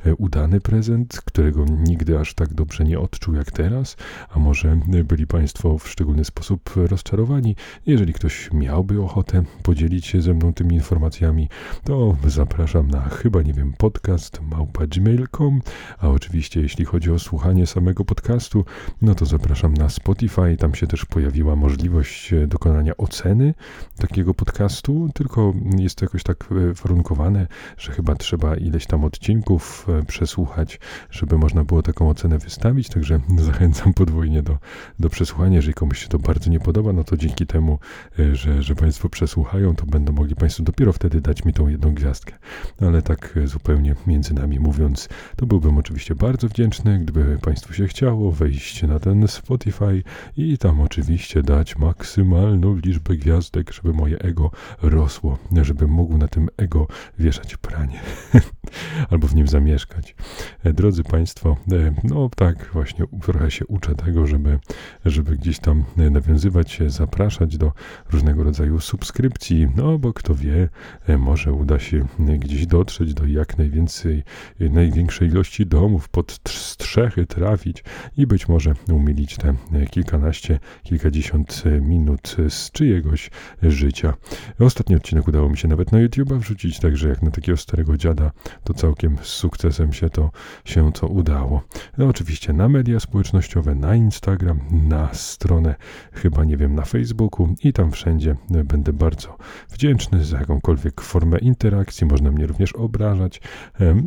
e, 0.05 0.15
udany 0.15 0.61
prezent, 0.61 1.21
którego 1.25 1.65
nigdy 1.65 2.19
aż 2.19 2.33
tak 2.33 2.53
dobrze 2.53 2.83
nie 2.83 2.99
odczuł 2.99 3.35
jak 3.35 3.51
teraz, 3.51 3.97
a 4.29 4.39
może 4.39 4.79
e, 4.93 5.03
byli 5.03 5.27
Państwo 5.27 5.77
w 5.77 5.89
szczególny 5.89 6.25
sposób 6.25 6.69
rozczarowani. 6.75 7.55
Jeżeli 7.85 8.13
ktoś 8.13 8.49
miałby 8.53 9.01
ochotę 9.01 9.43
podzielić 9.63 10.05
się 10.05 10.21
ze 10.21 10.33
mną 10.33 10.53
tymi 10.53 10.75
informacjami, 10.75 11.49
to 11.83 12.17
zapraszam 12.27 12.88
na 12.88 13.01
chyba 13.01 13.41
nie 13.41 13.53
wiem 13.53 13.73
podcast 13.77 14.41
małpa.gmail.com, 14.41 15.61
a 15.99 16.07
oczywiście 16.07 16.61
jeśli 16.61 16.85
chodzi 16.85 17.11
o 17.11 17.19
słuchanie 17.19 17.67
samego 17.67 18.05
podcastu, 18.05 18.65
no 19.01 19.15
to 19.15 19.25
zapraszam 19.25 19.73
na 19.73 19.89
Spotify, 19.89 20.57
tam 20.57 20.75
się 20.75 20.88
też 20.88 21.05
pojawiła 21.05 21.55
możliwość 21.55 22.33
e, 22.33 22.47
dokonania 22.47 22.97
oceny 22.97 23.53
takiego 23.97 24.33
podcastu, 24.33 25.09
tylko 25.15 25.53
jest 25.77 25.95
to 25.95 26.05
jakoś 26.05 26.23
tak 26.23 26.49
warunkowane, 26.83 27.47
że 27.77 27.91
chyba 27.91 28.15
trzeba 28.15 28.55
ileś 28.55 28.85
tam 28.85 29.03
odcinków 29.09 29.87
e, 29.89 30.05
przesłuchać, 30.05 30.79
żeby 31.11 31.37
można 31.37 31.63
było 31.63 31.83
taką 31.83 32.09
ocenę 32.09 32.37
wystawić, 32.37 32.89
także 32.89 33.19
zachęcam 33.49 33.93
podwójnie 33.93 34.43
do, 34.43 34.57
do 34.99 35.09
przesłuchania. 35.09 35.55
Jeżeli 35.55 35.73
komuś 35.73 35.99
się 35.99 36.07
to 36.07 36.19
bardzo 36.19 36.49
nie 36.49 36.59
podoba, 36.59 36.93
no 36.93 37.03
to 37.03 37.17
dzięki 37.17 37.45
temu, 37.45 37.79
e, 38.19 38.35
że, 38.35 38.63
że 38.63 38.75
Państwo 38.75 39.09
przesłuchają, 39.09 39.75
to 39.75 39.85
będą 39.85 40.13
mogli 40.13 40.35
Państwo 40.35 40.63
dopiero 40.63 40.93
wtedy 40.93 41.21
dać 41.21 41.45
mi 41.45 41.53
tą 41.53 41.67
jedną 41.67 41.93
gwiazdkę. 41.93 42.33
Ale 42.81 43.01
tak 43.01 43.37
e, 43.37 43.47
zupełnie 43.47 43.95
między 44.07 44.33
nami 44.33 44.59
mówiąc, 44.59 45.09
to 45.35 45.45
byłbym 45.45 45.77
oczywiście 45.77 46.15
bardzo 46.15 46.47
wdzięczny, 46.47 46.99
gdyby 46.99 47.37
Państwu 47.41 47.73
się 47.73 47.87
chciało 47.87 48.31
wejść 48.31 48.83
na 48.83 48.99
ten 48.99 49.27
Spotify 49.27 50.03
i 50.37 50.57
tam 50.57 50.81
oczywiście 50.81 51.43
dać 51.43 51.77
maksymalną 51.77 52.75
liczbę 52.75 53.15
gwiazdek, 53.15 53.73
żeby 53.73 53.93
moje 53.93 54.19
ego 54.19 54.51
rosło, 54.81 55.37
żebym 55.61 55.89
mógł 55.89 56.17
na 56.17 56.27
tym 56.27 56.49
ego 56.57 56.87
wieszać 57.19 57.57
pranie. 57.57 57.99
albo 59.09 59.27
w 59.27 59.35
nim 59.35 59.47
zamieszkać. 59.47 60.15
E, 60.63 60.73
drodzy 60.73 61.03
Państwo, 61.03 61.57
e, 61.71 61.93
no 62.03 62.29
tak, 62.35 62.69
właśnie 62.73 63.05
trochę 63.21 63.51
się 63.51 63.65
uczę 63.67 63.95
tego, 63.95 64.27
żeby, 64.27 64.59
żeby 65.05 65.37
gdzieś 65.37 65.59
tam 65.59 65.83
e, 65.97 66.09
nawiązywać 66.09 66.71
się, 66.71 66.89
zapraszać 66.89 67.57
do 67.57 67.71
różnego 68.11 68.43
rodzaju 68.43 68.79
subskrypcji, 68.79 69.67
no 69.75 69.99
bo 69.99 70.13
kto 70.13 70.35
wie, 70.35 70.69
może 71.17 71.53
uda 71.53 71.79
się 71.79 72.05
gdzieś 72.19 72.67
dotrzeć 72.67 73.13
do 73.13 73.25
jak 73.25 73.57
najwięcej, 73.57 74.23
największej 74.59 75.27
ilości 75.27 75.65
domów, 75.65 76.09
pod 76.09 76.39
strzechy 76.47 77.25
trafić 77.25 77.83
i 78.17 78.27
być 78.27 78.47
może 78.47 78.73
umilić 78.91 79.37
te 79.37 79.55
kilkanaście, 79.91 80.59
kilkadziesiąt 80.83 81.63
minut 81.81 82.35
z 82.49 82.71
czyjegoś 82.71 83.31
życia. 83.63 84.13
Ostatni 84.59 84.95
odcinek 84.95 85.27
udało 85.27 85.49
mi 85.49 85.57
się 85.57 85.67
nawet 85.67 85.91
na 85.91 85.97
YouTube'a 85.97 86.39
wrzucić, 86.39 86.79
także 86.79 87.09
jak 87.09 87.21
na 87.21 87.31
takiego 87.31 87.57
starego 87.57 87.97
dziada, 87.97 88.31
to 88.63 88.73
całkiem 88.89 89.17
z 89.22 89.27
sukcesem 89.27 89.93
się 89.93 90.10
to, 90.10 90.31
się 90.65 90.91
to 90.91 91.08
udało. 91.08 91.62
No 91.98 92.08
oczywiście 92.08 92.53
na 92.53 92.69
media 92.69 93.00
społecznościowe, 93.00 93.75
na 93.75 93.96
Instagram, 93.96 94.60
na 94.72 95.13
stronę, 95.13 95.75
chyba 96.13 96.43
nie 96.43 96.58
wiem, 96.58 96.75
na 96.75 96.86
Facebooku 96.86 97.55
i 97.63 97.74
tam 97.74 97.91
wszędzie 97.91 98.36
będę 98.50 98.93
bardzo 98.93 99.38
wdzięczny 99.69 100.25
za 100.25 100.39
jakąkolwiek 100.39 101.02
formę 101.02 101.38
interakcji. 101.38 102.08
Można 102.08 102.32
mnie 102.32 102.47
również 102.47 102.73
obrażać. 102.73 103.41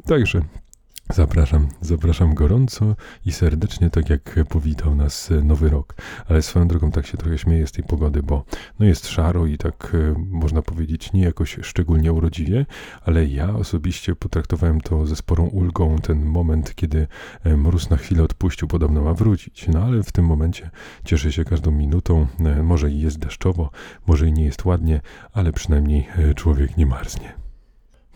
Także 0.06 0.40
Zapraszam, 1.14 1.68
zapraszam 1.80 2.34
gorąco 2.34 2.96
i 3.26 3.32
serdecznie, 3.32 3.90
tak 3.90 4.10
jak 4.10 4.38
powitał 4.48 4.94
nas 4.94 5.30
e, 5.30 5.42
nowy 5.42 5.70
rok. 5.70 5.94
Ale 6.28 6.42
swoją 6.42 6.68
drogą 6.68 6.90
tak 6.90 7.06
się 7.06 7.18
trochę 7.18 7.38
śmieję 7.38 7.66
z 7.66 7.72
tej 7.72 7.84
pogody, 7.84 8.22
bo 8.22 8.44
no 8.78 8.86
jest 8.86 9.08
szaro 9.08 9.46
i 9.46 9.58
tak 9.58 9.92
e, 9.94 10.14
można 10.30 10.62
powiedzieć 10.62 11.12
nie 11.12 11.22
jakoś 11.22 11.58
szczególnie 11.62 12.12
urodziwie, 12.12 12.66
ale 13.04 13.26
ja 13.26 13.54
osobiście 13.54 14.14
potraktowałem 14.14 14.80
to 14.80 15.06
ze 15.06 15.16
sporą 15.16 15.46
ulgą 15.46 15.98
ten 15.98 16.24
moment, 16.24 16.74
kiedy 16.74 17.06
e, 17.44 17.56
mróz 17.56 17.90
na 17.90 17.96
chwilę 17.96 18.22
odpuścił, 18.22 18.68
podobno 18.68 19.02
ma 19.02 19.14
wrócić. 19.14 19.68
No 19.68 19.84
ale 19.84 20.02
w 20.02 20.12
tym 20.12 20.24
momencie 20.24 20.70
cieszę 21.04 21.32
się 21.32 21.44
każdą 21.44 21.70
minutą. 21.70 22.26
Może 22.62 22.90
i 22.90 23.00
jest 23.00 23.18
deszczowo, 23.18 23.70
może 24.06 24.28
i 24.28 24.32
nie 24.32 24.44
jest 24.44 24.64
ładnie, 24.64 25.00
ale 25.32 25.52
przynajmniej 25.52 26.06
człowiek 26.36 26.76
nie 26.76 26.86
marznie. 26.86 27.32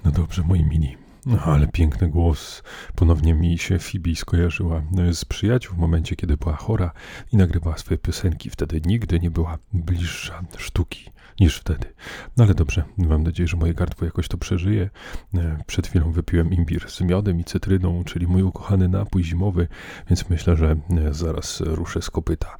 No 0.04 0.10
dobrze, 0.10 0.42
moi 0.42 0.64
mini. 0.64 1.05
No, 1.26 1.38
ale 1.44 1.66
piękny 1.68 2.08
głos. 2.08 2.62
Ponownie 2.94 3.34
mi 3.34 3.58
się 3.58 3.78
Phoebe 3.78 4.14
skojarzyła 4.14 4.82
z 5.12 5.24
przyjaciół 5.24 5.74
w 5.74 5.78
momencie, 5.78 6.16
kiedy 6.16 6.36
była 6.36 6.56
chora 6.56 6.92
i 7.32 7.36
nagrywała 7.36 7.78
swoje 7.78 7.98
piosenki. 7.98 8.50
Wtedy 8.50 8.80
nigdy 8.84 9.20
nie 9.20 9.30
była 9.30 9.58
bliższa 9.72 10.42
sztuki 10.56 11.10
niż 11.40 11.56
wtedy. 11.56 11.92
No 12.36 12.44
ale 12.44 12.54
dobrze, 12.54 12.84
mam 12.98 13.22
nadzieję, 13.22 13.48
że 13.48 13.56
moje 13.56 13.74
gardło 13.74 14.04
jakoś 14.04 14.28
to 14.28 14.38
przeżyje. 14.38 14.90
E, 15.34 15.58
przed 15.66 15.86
chwilą 15.86 16.12
wypiłem 16.12 16.52
imbir 16.52 16.90
z 16.90 17.00
miodem 17.00 17.40
i 17.40 17.44
cytryną, 17.44 18.04
czyli 18.04 18.26
mój 18.26 18.42
ukochany 18.42 18.88
napój 18.88 19.24
zimowy, 19.24 19.68
więc 20.10 20.30
myślę, 20.30 20.56
że 20.56 20.76
e, 20.90 21.14
zaraz 21.14 21.60
ruszę 21.60 22.02
z 22.02 22.10
kopyta. 22.10 22.56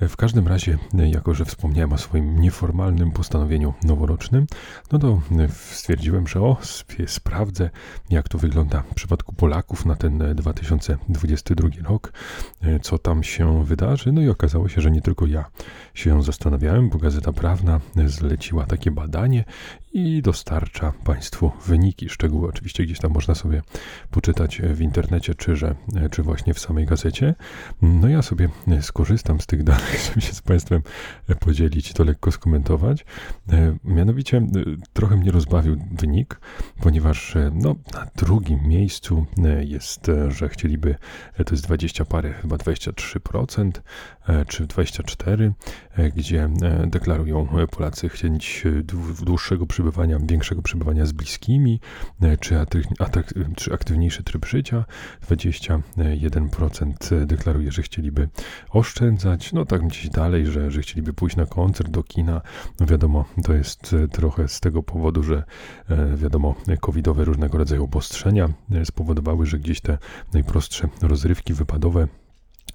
W 0.00 0.16
każdym 0.16 0.48
razie, 0.48 0.78
jako 0.94 1.34
że 1.34 1.44
wspomniałem 1.44 1.92
o 1.92 1.98
swoim 1.98 2.40
nieformalnym 2.40 3.10
postanowieniu 3.10 3.74
noworocznym, 3.84 4.46
no 4.92 4.98
to 4.98 5.20
stwierdziłem, 5.72 6.26
że 6.26 6.40
o, 6.40 6.56
sprawdzę, 7.06 7.70
jak 8.10 8.28
to 8.28 8.38
wygląda 8.38 8.82
w 8.82 8.94
przypadku 8.94 9.32
Polaków 9.32 9.86
na 9.86 9.96
ten 9.96 10.34
2022 10.34 11.68
rok, 11.88 12.12
co 12.82 12.98
tam 12.98 13.22
się 13.22 13.64
wydarzy. 13.64 14.12
No 14.12 14.20
i 14.20 14.28
okazało 14.28 14.68
się, 14.68 14.80
że 14.80 14.90
nie 14.90 15.02
tylko 15.02 15.26
ja 15.26 15.44
się 15.94 16.22
zastanawiałem, 16.22 16.88
bo 16.88 16.98
Gazeta 16.98 17.32
Prawna 17.32 17.80
zleciła 18.06 18.66
takie 18.66 18.90
badanie 18.90 19.44
i 19.92 20.22
dostarcza 20.22 20.92
Państwu 21.04 21.52
wyniki. 21.66 22.08
Szczegóły 22.08 22.48
oczywiście 22.48 22.84
gdzieś 22.84 22.98
tam 22.98 23.12
można 23.12 23.34
sobie 23.34 23.62
poczytać 24.10 24.62
w 24.62 24.80
internecie, 24.80 25.34
czy, 25.34 25.56
że, 25.56 25.74
czy 26.10 26.22
właśnie 26.22 26.54
w 26.54 26.58
samej 26.58 26.86
gazecie. 26.86 27.34
No 27.82 28.08
ja 28.08 28.22
sobie 28.22 28.48
skorzystam 28.80 29.40
z 29.40 29.46
tych 29.46 29.62
danych, 29.62 30.00
żeby 30.08 30.20
się 30.20 30.32
z 30.32 30.42
Państwem 30.42 30.82
podzielić, 31.40 31.92
to 31.92 32.04
lekko 32.04 32.32
skomentować. 32.32 33.04
Mianowicie 33.84 34.46
trochę 34.92 35.16
mnie 35.16 35.30
rozbawił 35.30 35.76
wynik, 35.92 36.40
ponieważ 36.80 37.34
no, 37.52 37.74
na 37.92 38.06
drugim 38.16 38.68
miejscu 38.68 39.26
jest, 39.60 40.10
że 40.28 40.48
chcieliby, 40.48 40.94
to 41.46 41.54
jest 41.54 41.64
20 41.64 42.04
parę, 42.04 42.32
chyba 42.32 42.56
23%, 42.56 43.70
czy 44.48 44.66
24%, 44.66 45.52
gdzie 46.16 46.48
deklarują 46.86 47.48
Polacy 47.70 48.08
chęć 48.08 48.64
dłuższego 49.22 49.66
przebywania, 49.66 50.18
większego 50.22 50.62
przebywania 50.62 51.06
z 51.06 51.12
bliskimi, 51.12 51.80
e, 52.22 52.36
czy, 52.36 52.56
czy 53.56 53.74
aktywniejszy 53.74 54.22
tryb 54.22 54.46
życia. 54.46 54.84
21% 55.28 57.26
deklaruje, 57.26 57.72
że 57.72 57.82
chcieliby 57.82 58.28
oszczędzać. 58.70 59.52
No 59.52 59.64
tak 59.64 59.86
gdzieś 59.86 60.08
dalej, 60.10 60.46
że, 60.46 60.70
że 60.70 60.80
chcieliby 60.80 61.12
pójść 61.12 61.36
na 61.36 61.46
koncert, 61.46 61.90
do 61.90 62.02
kina. 62.02 62.40
No 62.80 62.86
wiadomo, 62.86 63.24
to 63.44 63.54
jest 63.54 63.94
e, 64.04 64.08
trochę 64.08 64.48
z 64.48 64.60
tego 64.60 64.82
powodu, 64.82 65.22
że 65.22 65.44
e, 65.88 66.16
wiadomo, 66.16 66.54
covidowe 66.80 67.24
różnego 67.24 67.58
rodzaju 67.58 67.84
obostrzenia 67.84 68.48
spowodowały, 68.84 69.46
że 69.46 69.58
gdzieś 69.58 69.80
te 69.80 69.98
najprostsze 70.32 70.88
rozrywki 71.02 71.54
wypadowe 71.54 72.08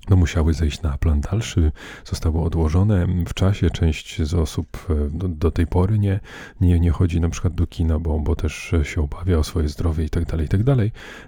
no, 0.10 0.16
musiały 0.16 0.54
zejść 0.54 0.82
na 0.82 0.98
plan 0.98 1.22
dalszy, 1.22 1.72
zostało 2.06 2.44
odłożone 2.44 3.08
w 3.28 3.34
czasie. 3.34 3.70
Część 3.70 4.22
z 4.22 4.34
osób 4.34 4.88
e, 4.90 5.10
do, 5.10 5.28
do, 5.28 5.52
tej 5.52 5.68
pory 5.68 6.00
nie, 6.00 6.20
nie, 6.62 6.80
nie 6.80 6.92
chodzi 6.92 7.22
na 7.22 7.30
przykład 7.30 7.56
do 7.56 7.68
kina, 7.68 8.00
bo, 8.00 8.20
bo 8.20 8.36
też 8.36 8.72
się 8.84 9.02
obawia 9.02 9.38
o 9.38 9.44
swoje 9.44 9.70
zdrowie 9.70 10.06
i 10.06 10.10
tak 10.10 10.26
dalej, 10.26 10.46
i 10.46 10.50
tak. 10.50 10.62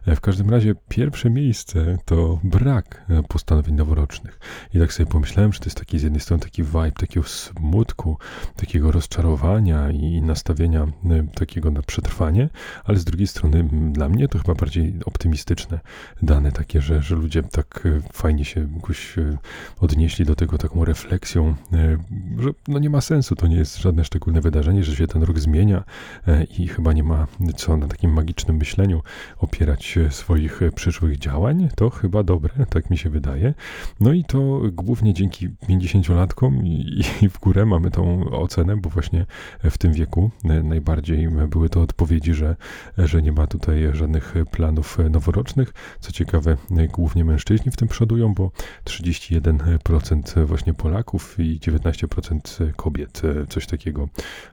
E, 0.06 0.16
w 0.16 0.22
każdym 0.22 0.50
razie 0.50 0.76
pierwsze 0.90 1.30
miejsce 1.30 1.98
to 2.06 2.40
brak 2.44 3.06
e, 3.10 3.24
postanowień 3.24 3.76
noworocznych. 3.76 4.40
I 4.74 4.80
tak 4.80 4.94
sobie 4.94 5.12
pomyślałem, 5.12 5.54
że 5.54 5.60
to 5.60 5.66
jest 5.66 5.78
taki 5.78 6.00
z 6.00 6.04
jednej 6.04 6.22
strony 6.22 6.44
taki 6.44 6.64
vibe 6.64 6.92
takiego 6.92 7.28
smutku, 7.28 8.18
takiego 8.56 8.92
rozczarowania 8.92 9.92
i 9.92 10.22
nastawienia 10.22 10.88
takiego 11.36 11.72
na 11.72 11.82
przetrwanie, 11.82 12.50
ale 12.84 13.00
z 13.00 13.06
drugiej 13.06 13.28
strony 13.28 13.70
dla 13.92 14.10
mnie 14.10 14.28
to 14.28 14.40
chyba 14.40 14.56
bardziej 14.56 14.94
optymistyczne 15.06 15.80
dane 16.22 16.52
takie, 16.52 16.82
że, 16.82 17.02
że 17.02 17.16
ludzie 17.16 17.44
tak 17.44 17.88
fajnie 18.14 18.46
się 18.46 18.65
jakoś 18.76 19.18
e, 19.18 19.38
odnieśli 19.80 20.26
do 20.26 20.36
tego 20.36 20.58
taką 20.58 20.86
refleksją, 20.86 21.56
e, 21.74 21.98
że 22.40 22.50
no 22.68 22.80
nie 22.80 22.90
ma 22.90 23.02
sensu, 23.02 23.36
to 23.36 23.48
nie 23.48 23.56
jest 23.56 23.78
żadne 23.78 24.06
szczególne 24.06 24.42
wydarzenie, 24.42 24.84
że 24.84 24.96
się 24.96 25.08
ten 25.08 25.24
rok 25.24 25.40
zmienia 25.40 25.84
e, 26.28 26.44
i 26.44 26.68
chyba 26.68 26.94
nie 26.94 27.04
ma 27.04 27.28
co 27.56 27.78
na 27.78 27.88
takim 27.88 28.14
magicznym 28.14 28.58
myśleniu 28.58 29.02
opierać 29.38 30.00
swoich 30.10 30.60
przyszłych 30.76 31.20
działań. 31.20 31.70
To 31.76 31.90
chyba 31.90 32.24
dobre, 32.24 32.66
tak 32.70 32.90
mi 32.90 32.98
się 32.98 33.10
wydaje. 33.10 33.54
No 34.00 34.14
i 34.14 34.24
to 34.24 34.62
głównie 34.72 35.14
dzięki 35.14 35.50
50-latkom 35.50 36.66
i, 36.66 37.04
w 37.30 37.40
górę 37.40 37.66
mamy 37.66 37.92
tą 37.92 38.30
ocenę, 38.30 38.78
bo 38.78 38.90
właśnie 38.90 39.26
w 39.64 39.78
tym 39.78 39.94
wieku 39.94 40.32
najbardziej 40.44 41.30
były 41.50 41.70
to 41.70 41.82
odpowiedzi, 41.82 42.34
że, 42.34 42.56
że 42.98 43.22
nie 43.22 43.32
ma 43.32 43.48
tutaj 43.48 43.90
żadnych 43.94 44.34
planów 44.52 44.98
noworocznych. 45.10 45.74
Co 46.00 46.12
ciekawe, 46.12 46.58
głównie 46.92 47.26
mężczyźni 47.26 47.72
w 47.72 47.76
tym 47.76 47.88
przodują, 47.88 48.34
bo 48.34 48.52
31% 48.86 50.46
właśnie 50.46 50.74
Polaków 50.74 51.40
i 51.40 51.60
19% 51.60 52.74
kobiet 52.76 53.22
coś 53.50 53.68
takiego 53.68 54.10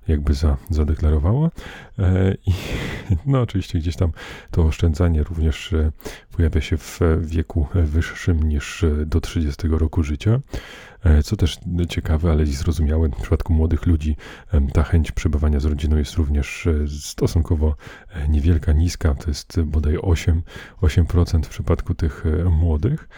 jakby 0.09 0.35
za, 0.35 0.57
zadeklarowało. 0.71 1.51
E, 1.99 2.35
I 2.47 2.53
no 3.27 3.41
oczywiście 3.41 3.79
gdzieś 3.79 3.97
tam 3.97 4.13
to 4.51 4.63
oszczędzanie 4.63 5.23
również 5.23 5.73
e, 5.73 5.93
pojawia 6.37 6.61
się 6.61 6.77
w 6.77 7.01
wieku 7.21 7.67
wyższym 7.75 8.43
niż 8.43 8.85
do 9.07 9.21
30 9.21 9.69
roku 9.69 10.03
życia. 10.03 10.41
E, 11.05 11.23
co 11.23 11.37
też 11.37 11.59
ciekawe, 11.89 12.31
ale 12.31 12.43
i 12.43 12.47
zrozumiałe, 12.47 13.09
w 13.09 13.21
przypadku 13.21 13.53
młodych 13.53 13.87
ludzi 13.87 14.17
ta 14.73 14.83
chęć 14.83 15.13
przebywania 15.13 15.61
z 15.61 15.65
rodziną 15.65 15.97
jest 15.97 16.15
również 16.15 16.69
stosunkowo 17.01 17.77
niewielka, 18.29 18.73
niska, 18.73 19.15
to 19.15 19.31
jest 19.31 19.61
bodaj 19.61 19.99
8, 20.03 20.43
8% 20.83 21.45
w 21.45 21.49
przypadku 21.49 21.95
tych 21.95 22.25
młodych. 22.51 23.09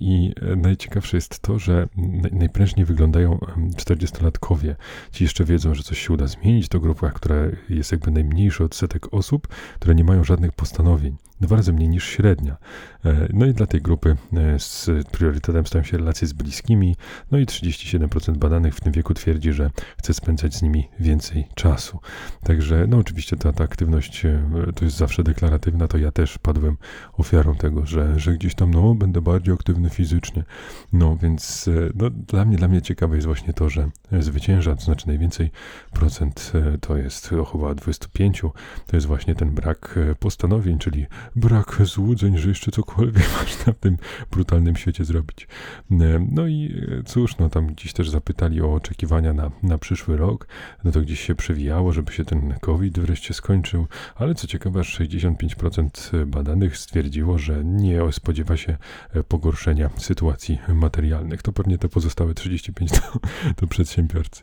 I 0.00 0.34
najciekawsze 0.56 1.16
jest 1.16 1.40
to, 1.40 1.58
że 1.58 1.88
najprężniej 2.32 2.86
wyglądają 2.86 3.38
40-latkowie. 3.76 4.74
Ci 5.12 5.24
jeszcze 5.24 5.44
wiedzą, 5.44 5.74
że 5.74 5.82
coś 5.82 5.98
się 5.98 6.12
uda 6.12 6.26
zmienić. 6.26 6.68
To 6.68 6.80
grupa, 6.80 7.10
która 7.10 7.36
jest 7.68 7.92
jakby 7.92 8.10
najmniejszy 8.10 8.64
odsetek 8.64 9.14
osób, 9.14 9.48
które 9.74 9.94
nie 9.94 10.04
mają 10.04 10.24
żadnych 10.24 10.52
postanowień 10.52 11.16
dwa 11.40 11.56
razy 11.56 11.72
mniej 11.72 11.88
niż 11.88 12.04
średnia. 12.04 12.56
E, 13.04 13.28
no 13.32 13.46
i 13.46 13.54
dla 13.54 13.66
tej 13.66 13.82
grupy 13.82 14.16
e, 14.36 14.58
z 14.58 14.90
priorytetem 15.10 15.66
stają 15.66 15.84
się 15.84 15.98
relacje 15.98 16.28
z 16.28 16.32
bliskimi, 16.32 16.96
no 17.30 17.38
i 17.38 17.46
37% 17.46 18.36
badanych 18.36 18.74
w 18.74 18.80
tym 18.80 18.92
wieku 18.92 19.14
twierdzi, 19.14 19.52
że 19.52 19.70
chce 19.98 20.14
spędzać 20.14 20.54
z 20.54 20.62
nimi 20.62 20.88
więcej 21.00 21.48
czasu. 21.54 21.98
Także, 22.44 22.86
no 22.88 22.96
oczywiście 22.96 23.36
ta, 23.36 23.52
ta 23.52 23.64
aktywność 23.64 24.07
e, 24.24 24.72
to 24.74 24.84
jest 24.84 24.96
zawsze 24.96 25.22
deklaratywna, 25.22 25.88
to 25.88 25.98
ja 25.98 26.10
też 26.10 26.38
padłem 26.38 26.76
ofiarą 27.12 27.54
tego, 27.54 27.86
że, 27.86 28.20
że 28.20 28.32
gdzieś 28.32 28.54
tam, 28.54 28.70
no, 28.70 28.94
będę 28.94 29.20
bardziej 29.20 29.54
aktywny 29.54 29.90
fizycznie. 29.90 30.44
No 30.92 31.16
więc, 31.16 31.70
no, 31.94 32.10
dla 32.10 32.44
mnie, 32.44 32.56
dla 32.56 32.68
mnie 32.68 32.82
ciekawe 32.82 33.14
jest 33.14 33.26
właśnie 33.26 33.52
to, 33.52 33.70
że 33.70 33.90
zwycięża, 34.20 34.76
to 34.76 34.82
znaczy 34.82 35.06
najwięcej 35.06 35.50
procent 35.92 36.52
to 36.80 36.96
jest 36.96 37.30
chyba 37.52 37.74
25, 37.74 38.40
to 38.86 38.96
jest 38.96 39.06
właśnie 39.06 39.34
ten 39.34 39.50
brak 39.50 39.98
postanowień, 40.18 40.78
czyli 40.78 41.06
brak 41.36 41.78
złudzeń, 41.84 42.38
że 42.38 42.48
jeszcze 42.48 42.70
cokolwiek 42.70 43.24
można 43.40 43.72
w 43.72 43.78
tym 43.78 43.98
brutalnym 44.30 44.76
świecie 44.76 45.04
zrobić. 45.04 45.48
E, 45.90 45.96
no 46.32 46.46
i 46.46 46.84
e, 46.98 47.02
cóż, 47.02 47.38
no 47.38 47.50
tam 47.50 47.66
gdzieś 47.66 47.92
też 47.92 48.10
zapytali 48.10 48.62
o 48.62 48.74
oczekiwania 48.74 49.32
na, 49.32 49.50
na 49.62 49.78
przyszły 49.78 50.16
rok, 50.16 50.48
no 50.84 50.92
to 50.92 51.00
gdzieś 51.00 51.20
się 51.20 51.34
przewijało, 51.34 51.92
żeby 51.92 52.12
się 52.12 52.24
ten 52.24 52.54
COVID 52.60 52.98
wreszcie 52.98 53.34
skończył, 53.34 53.86
ale 54.14 54.34
co 54.34 54.46
ciekawe, 54.46 54.80
65% 54.80 56.24
badanych 56.26 56.78
stwierdziło, 56.78 57.38
że 57.38 57.64
nie 57.64 58.12
spodziewa 58.12 58.56
się 58.56 58.76
e, 59.14 59.22
pogorszenia 59.22 59.90
sytuacji 59.96 60.58
materialnych. 60.68 61.42
To 61.42 61.52
pewnie 61.52 61.78
te 61.78 61.88
pozostałe 61.88 62.32
35% 62.32 63.00
to, 63.00 63.18
to 63.56 63.66
przedsiębiorcy. 63.66 64.42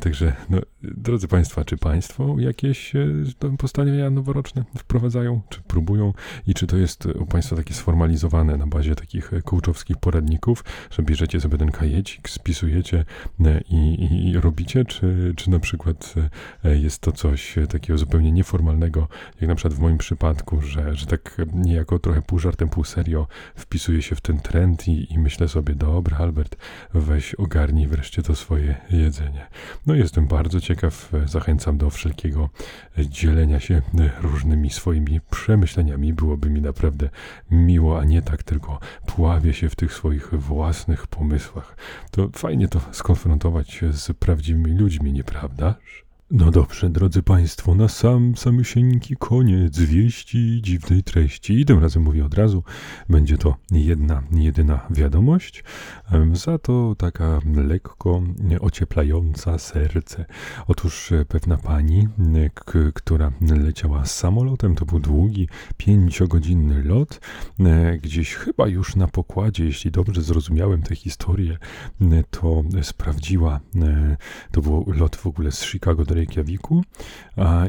Także, 0.00 0.32
no, 0.50 0.58
drodzy 0.82 1.28
Państwo, 1.28 1.64
czy 1.64 1.76
Państwo 1.76 2.36
jakieś 2.38 2.92
postanowienia 3.58 4.10
noworoczne 4.10 4.64
wprowadzają, 4.78 5.40
czy 5.48 5.60
próbują 5.60 6.12
i 6.46 6.54
czy 6.54 6.66
to 6.66 6.76
jest 6.76 7.06
u 7.06 7.26
Państwa 7.26 7.56
takie 7.56 7.74
sformalizowane 7.74 8.56
na 8.56 8.66
bazie 8.66 8.94
takich 8.94 9.30
coachowskich 9.44 9.96
poradników, 9.96 10.64
że 10.90 11.02
bierzecie 11.02 11.40
sobie 11.40 11.58
ten 11.58 11.70
kajecik, 11.70 12.28
spisujecie 12.28 13.04
e, 13.44 13.60
i, 13.60 13.76
i, 13.76 14.28
i 14.28 14.40
robicie, 14.40 14.84
czy, 14.84 15.32
czy 15.36 15.50
na 15.50 15.58
przykład 15.58 16.14
e, 16.64 16.76
jest 16.76 17.00
to 17.00 17.12
coś 17.12 17.54
takiego 17.68 17.98
zupełnie 17.98 18.32
nieformalnego, 18.32 18.57
jak 19.40 19.48
na 19.48 19.54
przykład 19.54 19.74
w 19.74 19.80
moim 19.80 19.98
przypadku, 19.98 20.60
że, 20.60 20.94
że 20.94 21.06
tak 21.06 21.36
niejako 21.54 21.98
trochę 21.98 22.22
pół 22.22 22.38
żartem, 22.38 22.68
pół 22.68 22.84
serio 22.84 23.26
wpisuję 23.54 24.02
się 24.02 24.16
w 24.16 24.20
ten 24.20 24.40
trend 24.40 24.88
i, 24.88 25.12
i 25.12 25.18
myślę 25.18 25.48
sobie, 25.48 25.74
dobra 25.74 26.18
Albert, 26.18 26.56
weź 26.94 27.34
ogarnij 27.34 27.86
wreszcie 27.86 28.22
to 28.22 28.34
swoje 28.34 28.76
jedzenie. 28.90 29.46
No 29.86 29.94
jestem 29.94 30.26
bardzo 30.26 30.60
ciekaw, 30.60 31.12
zachęcam 31.26 31.78
do 31.78 31.90
wszelkiego 31.90 32.50
dzielenia 32.98 33.60
się 33.60 33.82
różnymi 34.20 34.70
swoimi 34.70 35.20
przemyśleniami 35.30 36.12
byłoby 36.12 36.50
mi 36.50 36.60
naprawdę 36.60 37.08
miło, 37.50 38.00
a 38.00 38.04
nie 38.04 38.22
tak 38.22 38.42
tylko 38.42 38.80
pławię 39.06 39.54
się 39.54 39.68
w 39.68 39.76
tych 39.76 39.92
swoich 39.92 40.34
własnych 40.34 41.06
pomysłach. 41.06 41.76
To 42.10 42.28
fajnie 42.32 42.68
to 42.68 42.80
skonfrontować 42.92 43.84
z 43.90 44.12
prawdziwymi 44.12 44.78
ludźmi, 44.78 45.12
nieprawdaż? 45.12 46.07
No 46.30 46.50
dobrze, 46.50 46.90
drodzy 46.90 47.22
Państwo, 47.22 47.74
na 47.74 47.88
sam 47.88 48.36
samysieńki 48.36 49.16
koniec 49.16 49.78
wieści 49.78 50.60
dziwnej 50.62 51.02
treści. 51.02 51.60
I 51.60 51.64
tym 51.64 51.78
razem 51.78 52.02
mówię 52.02 52.24
od 52.24 52.34
razu, 52.34 52.62
będzie 53.08 53.38
to 53.38 53.56
jedna, 53.70 54.22
jedyna 54.32 54.86
wiadomość, 54.90 55.64
za 56.32 56.58
to 56.58 56.94
taka 56.98 57.40
lekko 57.54 58.22
ocieplająca 58.60 59.58
serce. 59.58 60.24
Otóż 60.66 61.12
e, 61.12 61.24
pewna 61.24 61.56
pani, 61.56 62.08
która 62.94 63.32
leciała 63.40 64.04
samolotem, 64.04 64.74
to 64.74 64.86
był 64.86 65.00
długi, 65.00 65.48
pięciogodzinny 65.76 66.82
lot, 66.82 67.20
e, 67.60 67.98
gdzieś 67.98 68.34
chyba 68.34 68.68
już 68.68 68.96
na 68.96 69.08
pokładzie, 69.08 69.64
jeśli 69.64 69.90
dobrze 69.90 70.22
zrozumiałem 70.22 70.82
tę 70.82 70.94
historię, 70.94 71.58
to 72.30 72.62
sprawdziła, 72.82 73.60
e, 73.76 74.16
to 74.52 74.62
był 74.62 74.92
lot 74.96 75.16
w 75.16 75.26
ogóle 75.26 75.52
z 75.52 75.64
Chicago 75.64 76.04
do 76.04 76.17
Reykjaviku 76.18 76.84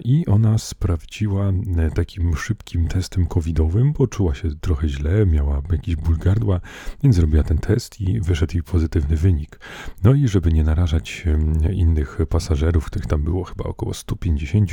i 0.03 0.25
ona 0.25 0.57
sprawdziła 0.57 1.49
e, 1.77 1.91
takim 1.91 2.35
szybkim 2.35 2.87
testem 2.87 3.25
covidowym, 3.25 3.93
bo 3.93 4.07
czuła 4.07 4.35
się 4.35 4.49
trochę 4.61 4.89
źle, 4.89 5.25
miała 5.25 5.61
jakiś 5.71 5.95
ból 5.95 6.17
gardła, 6.17 6.59
więc 7.03 7.15
zrobiła 7.15 7.43
ten 7.43 7.57
test 7.57 8.01
i 8.01 8.21
wyszedł 8.21 8.53
jej 8.53 8.63
pozytywny 8.63 9.17
wynik. 9.17 9.59
No 10.03 10.13
i 10.13 10.27
żeby 10.27 10.53
nie 10.53 10.63
narażać 10.63 11.25
innych 11.73 12.17
pasażerów, 12.29 12.85
których 12.85 13.07
tam 13.07 13.23
było 13.23 13.43
chyba 13.43 13.63
około 13.63 13.93
150, 13.93 14.71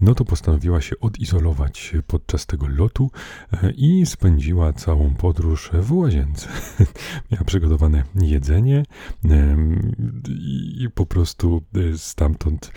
no 0.00 0.14
to 0.14 0.24
postanowiła 0.24 0.80
się 0.80 1.00
odizolować 1.00 1.92
podczas 2.06 2.46
tego 2.46 2.66
lotu 2.68 3.10
e, 3.52 3.70
i 3.70 4.06
spędziła 4.06 4.72
całą 4.72 5.14
podróż 5.14 5.70
w 5.72 5.92
łazience. 5.92 6.48
Miała 7.30 7.44
przygotowane 7.44 8.04
jedzenie 8.14 8.84
i 10.80 10.88
po 10.94 11.06
prostu 11.06 11.62
e, 11.74 11.98
stamtąd 11.98 12.72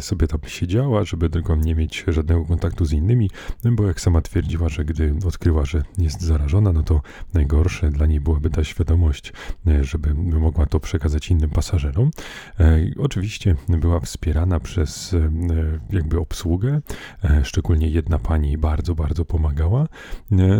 sobie 0.00 0.26
tam 0.26 0.40
siedziała, 0.46 1.04
żeby 1.04 1.30
tylko 1.30 1.56
nie 1.56 1.74
mieć 1.74 2.04
żadnego 2.08 2.44
kontaktu 2.44 2.84
z 2.84 2.92
innymi, 2.92 3.30
bo 3.64 3.86
jak 3.86 4.00
sama 4.00 4.20
twierdziła, 4.20 4.68
że 4.68 4.84
gdy 4.84 5.14
odkryła, 5.26 5.64
że 5.64 5.82
jest 5.98 6.20
zarażona, 6.20 6.72
no 6.72 6.82
to 6.82 7.02
najgorsze 7.34 7.90
dla 7.90 8.06
niej 8.06 8.20
byłaby 8.20 8.50
ta 8.50 8.64
świadomość, 8.64 9.32
żeby 9.80 10.14
mogła 10.14 10.66
to 10.66 10.80
przekazać 10.80 11.30
innym 11.30 11.50
pasażerom. 11.50 12.10
E, 12.60 12.80
oczywiście 12.98 13.56
była 13.68 14.00
wspierana 14.00 14.60
przez 14.60 15.14
e, 15.14 15.30
jakby 15.90 16.20
obsługę, 16.20 16.80
e, 17.24 17.44
szczególnie 17.44 17.88
jedna 17.88 18.18
pani 18.18 18.58
bardzo, 18.58 18.94
bardzo 18.94 19.24
pomagała. 19.24 19.88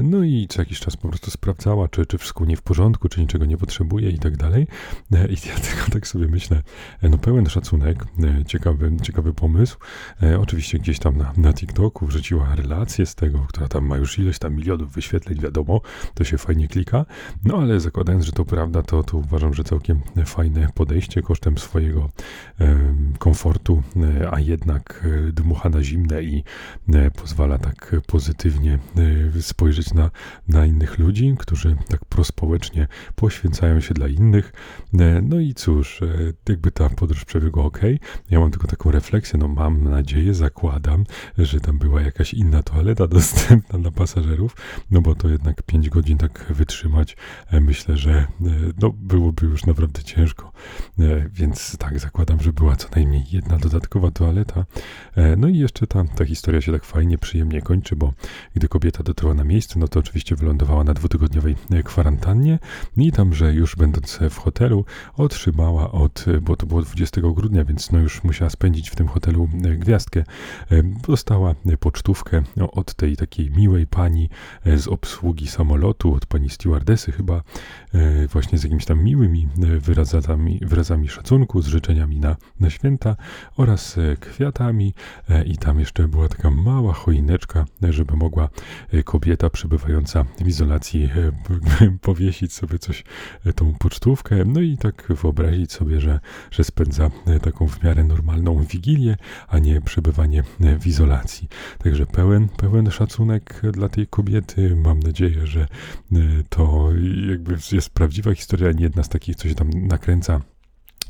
No 0.03 0.25
i 0.25 0.47
co 0.49 0.62
jakiś 0.62 0.81
czas 0.81 0.97
po 0.97 1.09
prostu 1.09 1.31
sprawdzała, 1.31 1.89
czy, 1.89 2.07
czy 2.07 2.19
wszystko 2.19 2.45
nie 2.45 2.57
w 2.57 2.62
porządku, 2.62 3.09
czy 3.09 3.21
niczego 3.21 3.45
nie 3.45 3.57
potrzebuje 3.57 4.11
i 4.11 4.19
tak 4.19 4.37
dalej. 4.37 4.67
I 5.11 5.49
ja 5.49 5.55
tylko 5.71 5.91
tak 5.93 6.07
sobie 6.07 6.29
myślę, 6.29 6.62
no 7.03 7.19
pełen 7.19 7.47
szacunek, 7.47 8.05
ciekawy, 8.47 8.97
ciekawy 9.03 9.16
ciekawy 9.17 9.35
pomysł. 9.35 9.77
E, 10.23 10.41
oczywiście 10.41 10.79
gdzieś 10.79 10.99
tam 10.99 11.17
na, 11.17 11.33
na 11.37 11.53
TikToku 11.53 12.07
wrzuciła 12.07 12.55
relację 12.55 13.07
z 13.07 13.15
tego, 13.15 13.39
która 13.49 13.69
tam 13.69 13.87
ma 13.87 13.97
już 13.97 14.19
ileś 14.19 14.39
tam 14.39 14.55
milionów 14.55 14.93
wyświetleń, 14.93 15.41
wiadomo, 15.41 15.81
to 16.15 16.25
się 16.25 16.39
fajnie 16.39 16.69
klika. 16.69 17.07
No 17.45 17.59
ale 17.59 17.81
zakładając, 17.81 18.25
że 18.25 18.33
to 18.33 18.45
prawda, 18.45 18.83
to, 18.83 19.03
to 19.03 19.17
uważam, 19.17 19.55
że 19.55 19.65
całkiem 19.65 20.01
fajne 20.27 20.69
podejście 20.75 21.23
kosztem 21.23 21.59
swojego 21.59 22.11
e, 22.61 22.77
komfortu, 23.19 23.83
e, 23.97 24.31
a 24.33 24.41
jednak 24.41 25.05
e, 25.29 25.33
dmucha 25.33 25.69
na 25.69 25.83
zimne 25.83 26.23
i 26.23 26.45
e, 26.95 27.11
pozwala 27.11 27.59
tak 27.59 27.97
pozytywnie 28.07 28.79
e, 29.37 29.43
spojrzeć 29.43 29.95
na, 29.95 30.11
na 30.49 30.67
innych 30.67 30.99
ludzi, 30.99 31.35
którzy 31.39 31.77
tak 31.89 32.05
prospołecznie 32.05 32.87
poświęcają 33.15 33.81
się 33.81 33.95
dla 33.95 34.09
innych. 34.09 34.53
No 35.23 35.41
i 35.41 35.55
cóż, 35.55 36.01
jakby 36.49 36.71
ta 36.71 36.89
podróż 36.89 37.25
przebiegła 37.25 37.65
ok. 37.65 37.81
Ja 38.31 38.41
mam 38.41 38.51
tylko 38.51 38.67
taką 38.67 38.91
refleksję, 38.91 39.06
no 39.38 39.49
mam 39.49 39.85
nadzieję, 39.85 40.35
zakładam, 40.35 41.05
że 41.38 41.61
tam 41.61 41.79
była 41.79 42.03
jakaś 42.03 42.35
inna 42.35 42.62
toaleta 42.62 43.07
dostępna 43.16 43.79
dla 43.79 43.90
pasażerów, 43.90 44.57
no 44.90 45.01
bo 45.01 45.14
to 45.14 45.29
jednak 45.29 45.62
5 45.62 45.88
godzin 45.90 46.19
tak 46.19 46.47
wytrzymać, 46.51 47.16
e, 47.51 47.61
myślę, 47.61 47.97
że 47.97 48.12
e, 48.12 48.27
no 48.81 48.90
byłoby 48.90 49.47
już 49.47 49.66
naprawdę 49.66 50.03
ciężko. 50.03 50.53
E, 50.99 51.29
Więc 51.33 51.77
tak, 51.79 51.99
zakładam, 51.99 52.40
że 52.40 52.53
była 52.53 52.77
co 52.77 52.88
najmniej 52.97 53.25
jedna 53.33 53.59
dodatkowa 53.59 54.11
toaleta. 54.11 54.64
No 55.37 55.49
i 55.49 55.59
jeszcze 55.59 55.87
ta, 55.87 56.05
ta 56.05 56.25
historia 56.25 56.61
się 56.61 56.73
tak 56.73 56.85
fajnie, 56.85 57.19
przyjemnie 57.19 57.62
kończy, 57.62 57.97
bo 57.97 58.12
gdy 58.55 58.69
kobieta 58.69 59.03
dotarła 59.03 59.35
na 59.35 59.45
miejsce, 59.45 59.79
no 59.79 59.88
to 59.88 60.01
oczywiście 60.01 60.37
wylądowała 60.37 60.85
na 60.85 60.95
dwutygodniowej 60.95 61.57
kwarantannie 61.85 62.59
i 62.97 63.12
tam, 63.12 63.35
że 63.35 63.55
już 63.55 63.77
będąc 63.77 64.19
w 64.31 64.37
hotelu, 64.37 64.85
otrzymała 65.16 65.92
od, 65.92 66.25
bo 66.42 66.57
to 66.57 66.66
było 66.66 66.83
20 66.83 67.21
grudnia, 67.21 67.64
więc 67.64 67.92
no 67.92 67.99
już 67.99 68.25
musiała 68.25 68.51
spędzić 68.51 68.90
w 68.90 68.96
tym 68.97 69.09
hotelu 69.09 69.49
e, 69.65 69.77
gwiazdkę, 69.77 70.21
e, 70.21 70.83
dostała 70.83 71.55
e, 71.67 71.77
pocztówkę 71.77 72.43
od 72.73 72.95
tej 72.95 73.17
takiej 73.17 73.51
miłej 73.51 73.87
pani 73.87 74.29
z 74.77 74.89
obsługi 74.89 75.47
samolotu, 75.47 76.15
od 76.15 76.27
pani 76.27 76.51
stewardesy 76.51 77.13
chyba, 77.13 77.43
właśnie 78.33 78.59
z 78.59 78.63
jakimiś 78.63 78.85
tam 78.85 79.05
miłymi 79.05 79.49
wyrazami, 79.81 80.61
wyrazami 80.63 81.09
szacunku, 81.09 81.63
z 81.63 81.67
życzeniami 81.67 82.21
na, 82.21 82.37
na 82.61 82.71
święta 82.71 83.17
oraz 83.57 83.97
kwiatami 84.21 84.95
i 85.47 85.59
tam 85.59 85.81
jeszcze 85.81 86.09
była 86.09 86.29
taka 86.29 86.51
mała 86.51 86.93
choineczka, 86.93 87.65
żeby 87.83 88.17
mogła 88.17 88.49
kobieta 89.05 89.51
przebywająca 89.51 90.25
w 90.41 90.49
izolacji 90.49 91.11
powiesić 92.01 92.53
sobie 92.53 92.79
coś, 92.79 93.05
tą 93.55 93.75
pocztówkę, 93.75 94.45
no 94.45 94.61
i 94.61 94.77
tak 94.77 95.13
wyobrazić 95.23 95.73
sobie, 95.73 96.01
że, 96.01 96.21
że 96.51 96.65
spędza 96.65 97.11
taką 97.43 97.69
w 97.69 97.83
miarę 97.83 98.05
normalną 98.05 98.65
wigilię, 98.65 98.86
a 99.49 99.59
nie 99.59 99.81
przebywanie 99.81 100.42
e, 100.61 100.79
w 100.79 100.87
izolacji. 100.87 101.49
Także 101.79 102.07
pełen, 102.07 102.49
pełen 102.49 102.90
szacunek 102.90 103.62
dla 103.72 103.88
tej 103.88 104.07
kobiety. 104.07 104.77
Mam 104.77 105.01
nadzieję, 105.01 105.46
że 105.46 105.61
e, 105.61 105.66
to 106.49 106.88
jakby 107.31 107.57
jest 107.72 107.90
prawdziwa 107.90 108.35
historia, 108.35 108.72
nie 108.72 108.83
jedna 108.83 109.03
z 109.03 109.09
takich, 109.09 109.37
co 109.37 109.49
się 109.49 109.55
tam 109.55 109.70
nakręca 109.70 110.40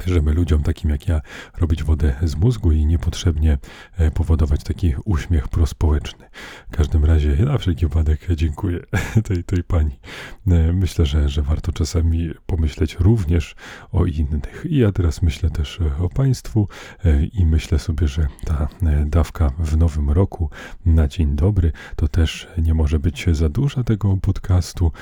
żeby 0.07 0.33
ludziom 0.33 0.63
takim 0.63 0.91
jak 0.91 1.09
ja 1.09 1.21
robić 1.59 1.83
wodę 1.83 2.15
z 2.23 2.37
mózgu 2.37 2.73
i 2.73 2.87
niepotrzebnie 2.87 3.59
e, 3.97 4.11
powodować 4.11 4.63
taki 4.65 4.95
uśmiech 5.05 5.49
prospołeczny. 5.49 6.27
W 6.73 6.77
każdym 6.77 7.05
razie 7.05 7.37
na 7.45 7.59
wszelki 7.59 7.87
wypadek 7.87 8.27
dziękuję 8.35 8.81
tej, 9.29 9.45
tej 9.45 9.65
pani. 9.65 9.99
E, 10.47 10.73
Myślę, 10.73 11.07
że, 11.07 11.29
że 11.29 11.43
warto 11.43 11.73
czasami 11.73 12.31
pomyśleć 12.47 12.97
również 13.01 13.55
o 13.93 14.05
innych. 14.05 14.67
I 14.69 14.77
ja 14.77 14.93
teraz 14.93 15.23
myślę 15.23 15.51
też 15.51 15.81
e, 15.81 16.03
o 16.03 16.09
państwu 16.09 16.69
i 17.33 17.47
myślę 17.47 17.79
sobie, 17.79 18.09
że 18.09 18.27
ta 18.45 18.69
dawka 19.07 19.51
w 19.59 19.77
nowym 19.77 20.11
roku 20.11 20.51
na 20.87 21.09
dzień 21.09 21.37
dobry 21.37 21.73
to 21.97 22.09
też 22.09 22.49
nie 22.59 22.75
może 22.75 22.99
być 22.99 23.27
za 23.33 23.49
duża 23.49 23.85
tego 23.85 24.17
podcastu. 24.17 24.93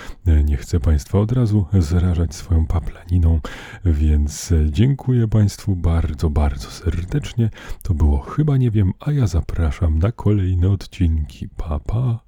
Nie 0.45 0.57
chcę 0.57 0.81
państwa 0.81 1.19
od 1.19 1.33
razu 1.33 1.67
zrażać 1.79 2.35
swoją 2.35 2.67
paplaniną, 2.67 3.41
więc 3.85 4.53
e, 4.53 4.71
dziękuję 4.85 5.29
Państwu 5.29 5.77
bardzo, 5.77 6.31
bardzo 6.31 6.71
serdecznie. 6.71 7.51
To 7.83 7.95
było 7.95 8.19
chyba 8.19 8.57
nie 8.57 8.71
wiem, 8.71 8.93
a 9.01 9.13
ja 9.13 9.27
zapraszam 9.27 9.99
na 9.99 10.13
kolejne 10.13 10.71
odcinki. 10.71 11.49
Pa, 11.49 11.79
pa. 11.79 12.24